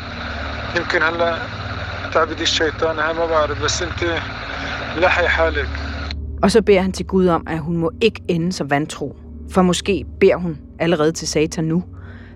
يمكن 0.77 1.03
هلا 1.03 1.39
تعبدي 2.13 2.43
الشيطان 2.43 2.99
ها 2.99 3.13
ما 3.13 3.27
بعرف 3.27 3.65
بس 3.65 3.83
انت 3.83 4.03
لحي 4.97 5.29
حالك 5.29 5.69
Og 6.43 6.51
så 6.51 6.63
beder 6.63 6.81
han 6.81 6.93
til 6.93 7.07
Gud 7.07 7.27
om, 7.27 7.45
at 7.47 7.59
hun 7.59 7.77
må 7.77 7.91
ikke 8.01 8.23
ende 8.29 8.53
som 8.53 8.71
vantro, 8.71 9.17
for 9.51 9.63
måske 9.63 10.05
beder 10.21 10.37
hun 10.37 10.59
allerede 10.79 11.13
til 11.13 11.29
Satan 11.29 11.65
nu, 11.65 11.85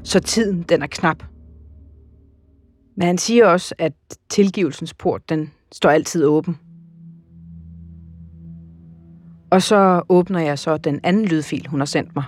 så 0.04 0.20
tiden 0.20 0.62
den 0.62 0.82
er 0.82 0.86
knap. 0.86 1.22
Men 2.96 3.06
han 3.06 3.18
siger 3.18 3.46
også, 3.46 3.74
at 3.78 3.92
tilgivelsens 4.28 4.94
port, 4.94 5.28
den 5.28 5.50
står 5.72 5.90
altid 5.90 6.24
åben. 6.24 6.58
Og 9.50 9.62
så 9.62 10.02
åbner 10.08 10.40
jeg 10.40 10.58
så 10.58 10.76
den 10.76 11.00
anden 11.04 11.24
lydfil, 11.24 11.66
hun 11.66 11.80
har 11.80 11.86
sendt 11.86 12.16
mig. 12.16 12.24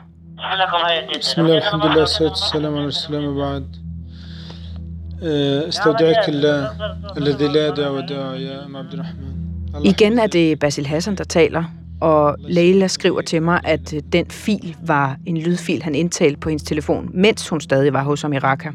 بسم 1.21 1.41
الله 1.41 1.59
الحمد 1.59 1.87
لله 1.87 2.01
والصلاة 2.01 2.31
والسلام 2.31 2.75
على 2.77 2.87
رسول 2.87 3.17
الله 3.17 3.29
وبعد 3.29 3.77
استودعك 5.69 6.29
الله 6.29 6.71
الذي 7.17 7.49
لا 7.49 7.71
داع 7.71 7.91
وداع 7.91 8.37
يا 8.37 8.67
أم 8.67 8.77
عبد 8.77 8.95
الرحمن 8.95 9.29
الله 9.75 9.91
Igen 9.91 10.19
er 10.19 10.27
det 10.27 10.59
Basil 10.59 10.87
Hassan, 10.87 11.15
der 11.15 11.25
taler, 11.25 11.65
og 12.01 12.37
Leila 12.41 12.87
skriver 12.87 13.21
til 13.21 13.43
mig, 13.43 13.61
at 13.65 13.95
den 14.13 14.27
fil 14.31 14.77
var 14.87 15.17
en 15.27 15.37
lydfil, 15.37 15.83
han 15.83 15.95
indtalte 15.95 16.41
på 16.41 16.49
hendes 16.49 16.63
telefon, 16.63 17.11
mens 17.15 17.49
hun 17.49 17.61
stadig 17.61 17.93
var 17.93 18.03
hos 18.03 18.23
ham 18.23 18.33
i 18.33 18.39
Raqqa. 18.39 18.71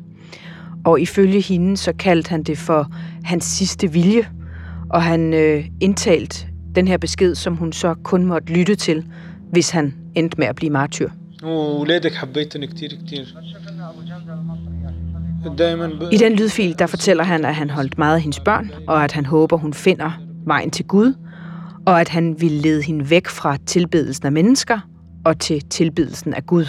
Og 0.86 1.02
ifølge 1.02 1.42
hende, 1.42 1.78
så 1.78 1.94
kaldte 2.00 2.30
han 2.30 2.44
det 2.44 2.58
for 2.58 2.88
hans 3.24 3.46
sidste 3.46 3.92
vilje, 3.92 4.28
og 4.90 5.04
han 5.04 5.34
øh, 5.34 5.66
indtalte 5.82 6.48
den 6.76 6.88
her 6.88 6.98
besked, 6.98 7.36
som 7.36 7.56
hun 7.56 7.74
så 7.74 7.96
kun 8.04 8.26
måtte 8.26 8.54
lytte 8.54 8.76
til, 8.76 9.06
hvis 9.52 9.70
han 9.70 9.96
endte 10.16 10.36
med 10.38 10.48
at 10.48 10.56
blive 10.56 10.70
martyr. 10.72 11.10
وولادك 11.44 12.14
حبيتني 12.14 12.68
كتير 12.68 12.94
كتير 12.94 13.36
دايما 15.46 15.88
ب... 15.88 16.14
I 16.14 16.18
den 16.18 16.36
lydfil, 16.36 16.80
der 16.80 16.88
fortæller 16.88 17.24
han, 17.24 17.46
at 17.46 17.56
han 17.56 17.70
holdt 17.70 17.98
meget 17.98 18.16
af 18.16 18.22
hendes 18.22 18.40
børn, 18.40 18.72
og 18.88 19.04
at 19.04 19.12
han 19.12 19.26
håber, 19.26 19.58
hun 19.58 19.74
finder 19.74 20.12
vejen 20.46 20.72
til 20.72 20.86
Gud, 20.86 21.14
og 21.86 22.02
at 22.02 22.10
han 22.10 22.36
vil 22.42 22.52
lede 22.52 22.82
hende 22.84 23.10
væk 23.10 23.28
fra 23.28 23.58
tilbedelsen 23.66 24.26
af 24.26 24.32
mennesker 24.32 24.80
og 25.26 25.40
til 25.40 25.62
tilbedelsen 25.62 26.34
af 26.34 26.46
Gud. 26.46 26.66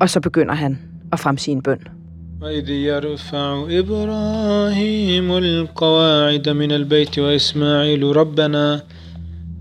Og 0.00 0.10
så 0.10 0.20
begynder 0.20 0.54
han 0.54 0.78
at 1.12 1.20
fremsige 1.20 1.52
en 1.52 1.62
bøn. 1.62 1.78
وإذ 2.42 2.70
يرفع 2.70 3.66
إبراهيم 3.80 5.28
القواعد 5.32 6.48
من 6.48 6.72
البيت 6.72 7.18
وإسماعيل 7.18 8.16
ربنا 8.16 8.82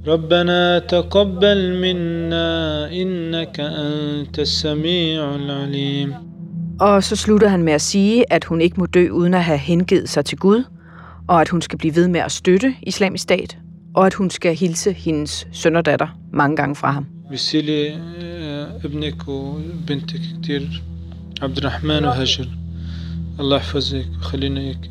ربنا 0.07 0.79
تقبل 0.79 1.81
منا 1.81 2.91
إنك 2.91 3.59
أنت 3.59 4.39
السميع 4.39 5.35
العليم 5.35 6.13
Og 6.79 7.03
så 7.03 7.15
slutter 7.15 7.47
han 7.47 7.63
med 7.63 7.73
at 7.73 7.81
sige, 7.81 8.33
at 8.33 8.43
hun 8.43 8.61
ikke 8.61 8.79
må 8.79 8.85
dø 8.85 9.09
uden 9.09 9.33
at 9.33 9.43
have 9.43 9.57
hengivet 9.57 10.09
sig 10.09 10.25
til 10.25 10.37
Gud, 10.37 10.63
og 11.27 11.41
at 11.41 11.49
hun 11.49 11.61
skal 11.61 11.77
blive 11.79 11.95
ved 11.95 12.07
med 12.07 12.19
at 12.19 12.31
støtte 12.31 12.75
islamisk 12.81 13.23
stat, 13.23 13.57
og 13.95 14.05
at 14.05 14.13
hun 14.13 14.29
skal 14.29 14.55
hilse 14.55 14.93
hendes 14.93 15.47
søn 15.51 15.75
og 15.75 15.85
datter 15.85 16.07
mange 16.33 16.55
gange 16.55 16.75
fra 16.75 16.91
ham. 16.91 17.05
بسيلي 17.31 17.93
آه، 17.93 18.85
ابنك 18.85 19.27
وبنتك 19.27 20.21
كتير 20.41 20.83
عبد 21.41 21.57
الرحمن 21.57 22.05
وهاجر 22.05 22.47
الله 23.39 23.57
يحفظك 23.57 24.05
ويخلينا 24.17 24.59
إياك 24.59 24.89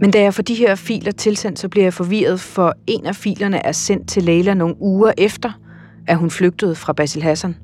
men 0.00 0.10
da 0.10 0.22
jeg 0.22 0.34
får 0.34 0.42
de 0.42 0.54
her 0.54 0.74
filer 0.74 1.12
tilsendt, 1.12 1.58
så 1.58 1.68
bliver 1.68 1.84
jeg 1.84 1.94
forvirret, 1.94 2.40
for 2.40 2.74
en 2.86 3.06
af 3.06 3.16
filerne 3.16 3.66
er 3.66 3.72
sendt 3.72 4.08
til 4.08 4.22
Leila 4.22 4.54
nogle 4.54 4.74
uger 4.80 5.12
efter, 5.18 5.60
at 6.06 6.16
hun 6.16 6.30
flygtede 6.30 6.74
fra 6.74 6.92
Basil 6.92 7.22
Hassan. 7.22 7.56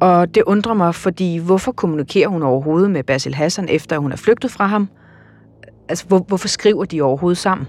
Og 0.00 0.34
det 0.34 0.42
undrer 0.42 0.74
mig, 0.74 0.94
fordi 0.94 1.38
hvorfor 1.38 1.72
kommunikerer 1.72 2.28
hun 2.28 2.42
overhovedet 2.42 2.90
med 2.90 3.04
Basil 3.04 3.34
Hassan, 3.34 3.68
efter 3.68 3.98
hun 3.98 4.12
er 4.12 4.16
flygtet 4.16 4.50
fra 4.50 4.66
ham? 4.66 4.88
Altså, 5.88 6.06
hvor, 6.06 6.18
hvorfor 6.18 6.48
skriver 6.48 6.84
de 6.84 7.02
overhovedet 7.02 7.38
sammen? 7.38 7.66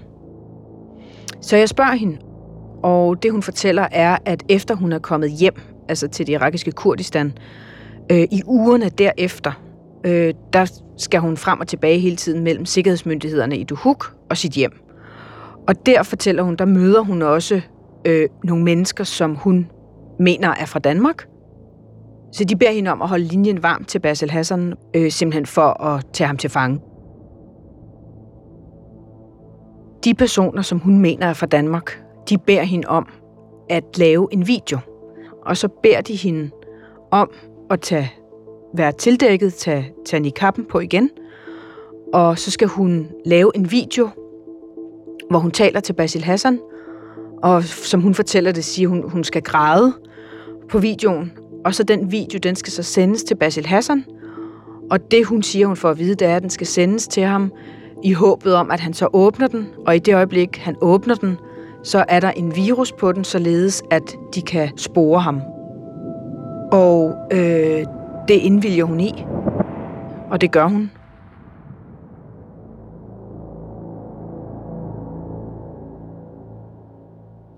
Så 1.40 1.56
jeg 1.56 1.68
spørger 1.68 1.94
hende, 1.94 2.18
og 2.82 3.22
det 3.22 3.32
hun 3.32 3.42
fortæller 3.42 3.86
er, 3.92 4.18
at 4.24 4.42
efter 4.48 4.74
hun 4.74 4.92
er 4.92 4.98
kommet 4.98 5.30
hjem, 5.30 5.54
altså 5.88 6.08
til 6.08 6.26
det 6.26 6.32
irakiske 6.32 6.72
Kurdistan, 6.72 7.32
øh, 8.10 8.22
i 8.30 8.42
ugerne 8.46 8.88
derefter, 8.88 9.52
øh, 10.04 10.34
der 10.52 10.72
skal 10.96 11.20
hun 11.20 11.36
frem 11.36 11.60
og 11.60 11.68
tilbage 11.68 11.98
hele 11.98 12.16
tiden 12.16 12.44
mellem 12.44 12.66
sikkerhedsmyndighederne 12.66 13.56
i 13.56 13.64
Duhok 13.64 14.16
og 14.30 14.36
sit 14.36 14.52
hjem. 14.52 14.72
Og 15.68 15.86
der 15.86 16.02
fortæller 16.02 16.42
hun, 16.42 16.56
der 16.56 16.64
møder 16.64 17.00
hun 17.00 17.22
også 17.22 17.60
øh, 18.06 18.28
nogle 18.44 18.64
mennesker, 18.64 19.04
som 19.04 19.34
hun 19.34 19.70
mener 20.18 20.48
er 20.48 20.66
fra 20.66 20.78
Danmark. 20.78 21.26
Så 22.32 22.44
de 22.44 22.56
beder 22.56 22.70
hende 22.70 22.92
om 22.92 23.02
at 23.02 23.08
holde 23.08 23.24
linjen 23.24 23.62
varm 23.62 23.84
til 23.84 23.98
Basil 23.98 24.30
Hassan, 24.30 24.74
øh, 24.96 25.10
simpelthen 25.10 25.46
for 25.46 25.82
at 25.82 26.04
tage 26.12 26.26
ham 26.28 26.36
til 26.36 26.50
fange. 26.50 26.80
De 30.04 30.14
personer, 30.14 30.62
som 30.62 30.78
hun 30.78 30.98
mener 30.98 31.26
er 31.26 31.32
fra 31.32 31.46
Danmark, 31.46 32.02
de 32.28 32.38
beder 32.38 32.62
hende 32.62 32.88
om 32.88 33.06
at 33.70 33.98
lave 33.98 34.28
en 34.32 34.46
video. 34.46 34.78
Og 35.46 35.56
så 35.56 35.68
beder 35.82 36.00
de 36.00 36.16
hende 36.16 36.50
om 37.10 37.30
at 37.70 37.80
tage, 37.80 38.12
være 38.74 38.92
tildækket, 38.92 39.54
tage, 39.54 39.92
tage 40.06 40.30
kappen 40.30 40.64
på 40.64 40.80
igen. 40.80 41.10
Og 42.14 42.38
så 42.38 42.50
skal 42.50 42.68
hun 42.68 43.08
lave 43.24 43.52
en 43.54 43.70
video, 43.70 44.08
hvor 45.30 45.38
hun 45.38 45.50
taler 45.50 45.80
til 45.80 45.92
Basil 45.92 46.24
Hassan. 46.24 46.60
Og 47.42 47.64
som 47.64 48.00
hun 48.00 48.14
fortæller 48.14 48.52
det, 48.52 48.64
siger 48.64 48.88
hun, 48.88 49.10
hun 49.10 49.24
skal 49.24 49.42
græde 49.42 49.92
på 50.70 50.78
videoen. 50.78 51.32
Og 51.64 51.74
så 51.74 51.82
den 51.82 52.12
video, 52.12 52.38
den 52.38 52.56
skal 52.56 52.72
så 52.72 52.82
sendes 52.82 53.24
til 53.24 53.34
Basil 53.34 53.66
Hassan. 53.66 54.04
Og 54.90 55.10
det, 55.10 55.26
hun 55.26 55.42
siger, 55.42 55.66
hun 55.66 55.76
får 55.76 55.90
at 55.90 55.98
vide, 55.98 56.14
det 56.14 56.28
er, 56.28 56.36
at 56.36 56.42
den 56.42 56.50
skal 56.50 56.66
sendes 56.66 57.08
til 57.08 57.22
ham 57.22 57.52
i 58.04 58.12
håbet 58.12 58.54
om, 58.54 58.70
at 58.70 58.80
han 58.80 58.94
så 58.94 59.08
åbner 59.12 59.46
den. 59.46 59.68
Og 59.86 59.96
i 59.96 59.98
det 59.98 60.14
øjeblik, 60.14 60.56
han 60.56 60.76
åbner 60.80 61.14
den, 61.14 61.36
så 61.84 62.04
er 62.08 62.20
der 62.20 62.30
en 62.30 62.56
virus 62.56 62.92
på 62.92 63.12
den, 63.12 63.24
således 63.24 63.82
at 63.90 64.16
de 64.34 64.42
kan 64.42 64.78
spore 64.78 65.20
ham. 65.20 65.40
Og 66.72 67.14
øh, 67.32 67.84
det 68.28 68.34
indvilger 68.34 68.84
hun 68.84 69.00
i. 69.00 69.24
Og 70.30 70.40
det 70.40 70.52
gør 70.52 70.68
hun. 70.68 70.90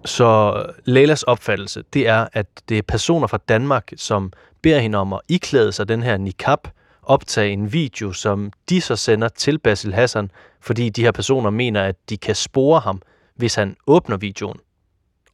Så 0.04 0.62
Leilas 0.84 1.22
opfattelse, 1.22 1.84
det 1.92 2.08
er, 2.08 2.26
at 2.32 2.46
det 2.68 2.78
er 2.78 2.82
personer 2.82 3.26
fra 3.26 3.38
Danmark, 3.48 3.92
som 3.96 4.32
beder 4.62 4.78
hende 4.78 4.98
om 4.98 5.12
at 5.12 5.20
iklæde 5.28 5.72
sig 5.72 5.88
den 5.88 6.02
her 6.02 6.16
niqab, 6.16 6.58
optage 7.02 7.52
en 7.52 7.72
video, 7.72 8.12
som 8.12 8.52
de 8.68 8.80
så 8.80 8.96
sender 8.96 9.28
til 9.28 9.58
Basil 9.58 9.94
Hassan, 9.94 10.30
fordi 10.60 10.88
de 10.88 11.02
her 11.02 11.12
personer 11.12 11.50
mener, 11.50 11.82
at 11.82 11.96
de 12.08 12.16
kan 12.16 12.34
spore 12.34 12.80
ham, 12.80 13.02
hvis 13.36 13.54
han 13.54 13.76
åbner 13.86 14.16
videoen. 14.16 14.56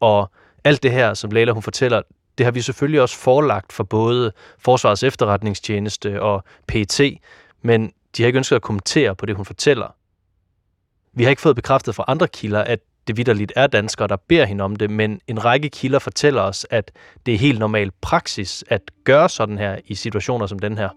Og 0.00 0.30
alt 0.64 0.82
det 0.82 0.92
her, 0.92 1.14
som 1.14 1.30
Leila 1.30 1.52
hun 1.52 1.62
fortæller, 1.62 2.02
det 2.38 2.46
har 2.46 2.50
vi 2.50 2.60
selvfølgelig 2.60 3.00
også 3.00 3.16
forelagt 3.16 3.72
for 3.72 3.84
både 3.84 4.32
Forsvarets 4.58 5.02
efterretningstjeneste 5.02 6.22
og 6.22 6.44
PET, 6.66 7.00
men 7.62 7.92
de 8.16 8.22
har 8.22 8.26
ikke 8.26 8.36
ønsket 8.36 8.56
at 8.56 8.62
kommentere 8.62 9.14
på 9.14 9.26
det, 9.26 9.36
hun 9.36 9.44
fortæller. 9.44 9.94
Vi 11.12 11.22
har 11.22 11.30
ikke 11.30 11.42
fået 11.42 11.56
bekræftet 11.56 11.94
fra 11.94 12.04
andre 12.08 12.28
kilder, 12.28 12.64
at 12.64 12.80
det 13.06 13.16
vidderligt 13.16 13.52
er 13.56 13.66
danskere, 13.66 14.08
der 14.08 14.16
beder 14.16 14.44
hende 14.44 14.64
om 14.64 14.76
det, 14.76 14.90
men 14.90 15.20
en 15.26 15.44
række 15.44 15.68
kilder 15.68 15.98
fortæller 15.98 16.42
os, 16.42 16.66
at 16.70 16.92
det 17.26 17.34
er 17.34 17.38
helt 17.38 17.58
normal 17.58 17.90
praksis 18.00 18.64
at 18.68 18.80
gøre 19.04 19.28
sådan 19.28 19.58
her 19.58 19.78
i 19.86 19.94
situationer 19.94 20.46
som 20.46 20.58
den 20.58 20.78
her. 20.78 20.88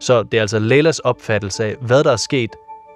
Så 0.00 0.22
det 0.22 0.36
er 0.36 0.40
altså 0.40 0.58
Leilas 0.58 0.98
opfattelse 0.98 1.64
af, 1.64 1.76
hvad 1.80 2.04
der 2.04 2.12
er 2.12 2.16
sket, 2.16 2.50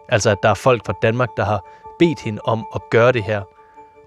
altså 0.08 0.30
at 0.30 0.38
der 0.42 0.48
er 0.48 0.54
folk 0.54 0.86
fra 0.86 0.94
Danmark, 1.02 1.28
der 1.36 1.44
har 1.44 1.60
bedt 1.98 2.20
hende 2.20 2.40
om 2.44 2.66
at 2.74 2.80
gøre 2.90 3.12
det 3.12 3.24
her. 3.24 3.42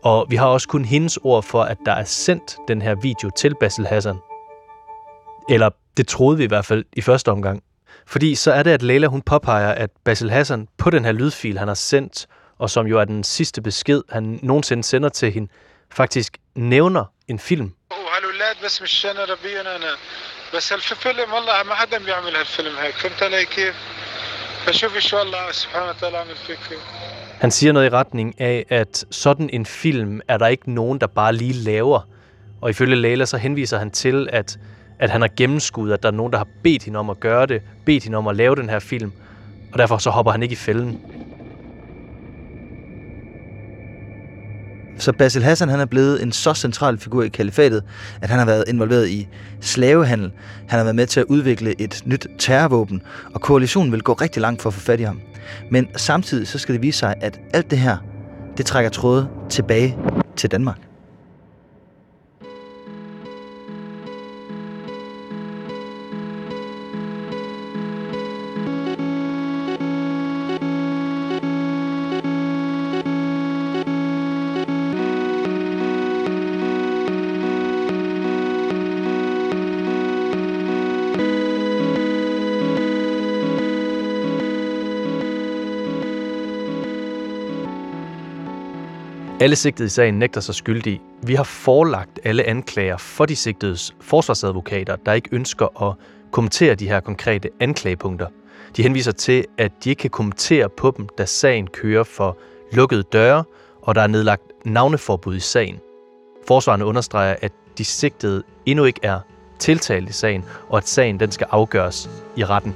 Og 0.03 0.27
vi 0.29 0.37
har 0.37 0.47
også 0.47 0.69
kun 0.69 0.85
hendes 0.85 1.19
ord 1.23 1.43
for, 1.43 1.63
at 1.63 1.79
der 1.87 1.93
er 1.93 2.05
sendt 2.05 2.57
den 2.69 2.83
her 2.83 2.95
video 2.95 3.31
til 3.37 3.55
Basil 3.61 3.87
Hassan. 3.87 4.17
Eller 5.49 5.71
det 5.97 6.09
troede 6.09 6.39
vi 6.39 6.45
i 6.45 6.47
hvert 6.47 6.65
fald 6.65 6.85
i 6.93 7.01
første 7.01 7.31
omgang. 7.31 7.63
Fordi 8.07 8.35
så 8.35 8.53
er 8.53 8.63
det, 8.63 8.71
at 8.71 8.83
Leila 8.83 9.07
hun 9.07 9.23
påpeger, 9.23 9.73
at 9.73 9.91
Basil 10.05 10.31
Hassan 10.31 10.69
på 10.79 10.91
den 10.91 11.05
her 11.05 11.13
lydfil, 11.13 11.59
han 11.59 11.69
har 11.69 11.75
sendt, 11.75 12.27
og 12.59 12.71
som 12.71 12.87
jo 12.87 13.01
er 13.01 13.05
den 13.05 13.25
sidste 13.25 13.63
besked, 13.63 14.03
han 14.09 14.41
nogensinde 14.43 14.85
sender 14.85 15.09
til 15.09 15.33
hende, 15.33 15.49
faktisk 15.91 16.37
nævner 16.55 17.05
en 17.29 17.39
film. 17.39 17.75
بس 18.65 18.83
مش 18.83 19.07
انا 19.07 19.25
ربيا 19.25 19.77
انا 19.77 19.97
بس 20.55 20.73
الفيلم 20.73 21.33
والله 21.33 21.63
ما 21.63 21.75
حدا 21.75 21.99
بيعمل 21.99 22.37
هالفيلم 22.37 22.77
هيك 22.77 22.95
فهمت 22.95 23.23
علي 23.23 23.45
كيف 23.45 23.75
فشوف 24.67 24.95
ايش 24.95 25.13
والله 25.13 25.53
سبحانه 25.53 25.89
وتعالى 25.89 26.19
عمل 26.19 26.37
فيك 26.37 26.59
han 27.42 27.52
siger 27.52 27.74
noget 27.74 27.86
i 27.86 27.90
retning 27.90 28.42
af, 28.42 28.66
at 28.70 29.06
sådan 29.12 29.50
en 29.54 29.66
film 29.66 30.22
er 30.28 30.38
der 30.38 30.48
ikke 30.48 30.72
nogen, 30.72 31.00
der 31.00 31.08
bare 31.08 31.34
lige 31.34 31.54
laver. 31.54 32.08
Og 32.62 32.70
ifølge 32.70 32.96
Leila 32.96 33.26
så 33.26 33.38
henviser 33.38 33.78
han 33.78 33.92
til, 33.92 34.30
at, 34.32 34.60
at 35.00 35.10
han 35.10 35.22
har 35.22 35.30
gennemskuddet, 35.38 35.94
at 35.94 36.04
der 36.04 36.10
er 36.10 36.14
nogen, 36.14 36.32
der 36.32 36.38
har 36.38 36.48
bedt 36.64 36.84
hende 36.84 37.00
om 37.00 37.10
at 37.10 37.20
gøre 37.20 37.46
det, 37.46 37.62
bedt 37.86 38.04
hende 38.04 38.18
om 38.18 38.28
at 38.28 38.36
lave 38.36 38.56
den 38.56 38.70
her 38.70 38.80
film, 38.80 39.12
og 39.74 39.80
derfor 39.80 39.98
så 39.98 40.10
hopper 40.10 40.32
han 40.32 40.44
ikke 40.44 40.54
i 40.54 40.56
fælden. 40.56 41.00
Så 44.98 45.12
Basil 45.14 45.44
Hassan 45.44 45.70
han 45.70 45.80
er 45.80 45.86
blevet 45.86 46.24
en 46.24 46.32
så 46.32 46.54
central 46.54 46.98
figur 46.98 47.24
i 47.24 47.30
kalifatet, 47.30 47.84
at 48.22 48.30
han 48.30 48.40
har 48.40 48.46
været 48.46 48.64
involveret 48.68 49.10
i 49.10 49.28
slavehandel. 49.62 50.32
Han 50.68 50.78
har 50.78 50.84
været 50.84 50.96
med 50.96 51.08
til 51.08 51.20
at 51.20 51.26
udvikle 51.30 51.82
et 51.82 52.02
nyt 52.06 52.28
terrorvåben, 52.40 53.02
og 53.34 53.42
koalitionen 53.42 53.92
vil 53.92 54.02
gå 54.02 54.14
rigtig 54.14 54.42
langt 54.42 54.62
for 54.62 54.70
at 54.70 54.74
få 54.74 54.80
fat 54.80 55.00
i 55.00 55.04
ham. 55.04 55.22
Men 55.70 55.88
samtidig 55.96 56.48
så 56.48 56.60
skal 56.60 56.76
det 56.76 56.82
vise 56.82 57.00
sig, 57.00 57.16
at 57.22 57.40
alt 57.54 57.72
det 57.72 57.80
her, 57.80 57.98
det 58.58 58.66
trækker 58.66 58.90
tråde 58.90 59.30
tilbage 59.50 59.98
til 60.36 60.52
Danmark. 60.52 60.91
Alle 89.42 89.56
sigtede 89.56 89.86
i 89.86 89.90
sagen 89.90 90.20
nægter 90.20 90.42
sig 90.42 90.56
skyldige. 90.56 91.02
Vi 91.24 91.36
har 91.36 91.44
forelagt 91.44 92.20
alle 92.24 92.44
anklager 92.44 92.98
for 92.98 93.26
de 93.26 93.36
sigtedes 93.36 93.96
forsvarsadvokater, 94.02 94.96
der 94.96 95.14
ikke 95.14 95.30
ønsker 95.32 95.84
at 95.84 95.96
kommentere 96.32 96.76
de 96.76 96.88
her 96.88 97.00
konkrete 97.00 97.50
anklagepunkter. 97.60 98.28
De 98.78 98.84
henviser 98.84 99.12
til, 99.12 99.46
at 99.58 99.72
de 99.84 99.90
ikke 99.90 100.00
kan 100.00 100.10
kommentere 100.10 100.70
på 100.70 100.94
dem, 100.98 101.08
da 101.18 101.26
sagen 101.26 101.68
kører 101.68 102.04
for 102.04 102.38
lukkede 102.72 103.04
døre, 103.04 103.44
og 103.82 103.96
der 103.96 104.02
er 104.02 104.08
nedlagt 104.08 104.44
navneforbud 104.66 105.36
i 105.36 105.40
sagen. 105.40 105.80
Forsvarerne 106.48 106.86
understreger, 106.86 107.36
at 107.42 107.52
de 107.78 107.86
sigtede 107.86 108.44
endnu 108.66 108.86
ikke 108.86 109.00
er 109.04 109.20
tiltalt 109.60 110.10
i 110.10 110.14
sagen, 110.14 110.46
og 110.70 110.78
at 110.78 110.88
sagen 110.88 111.20
den 111.20 111.32
skal 111.32 111.48
afgøres 111.52 112.10
i 112.36 112.46
retten. 112.46 112.76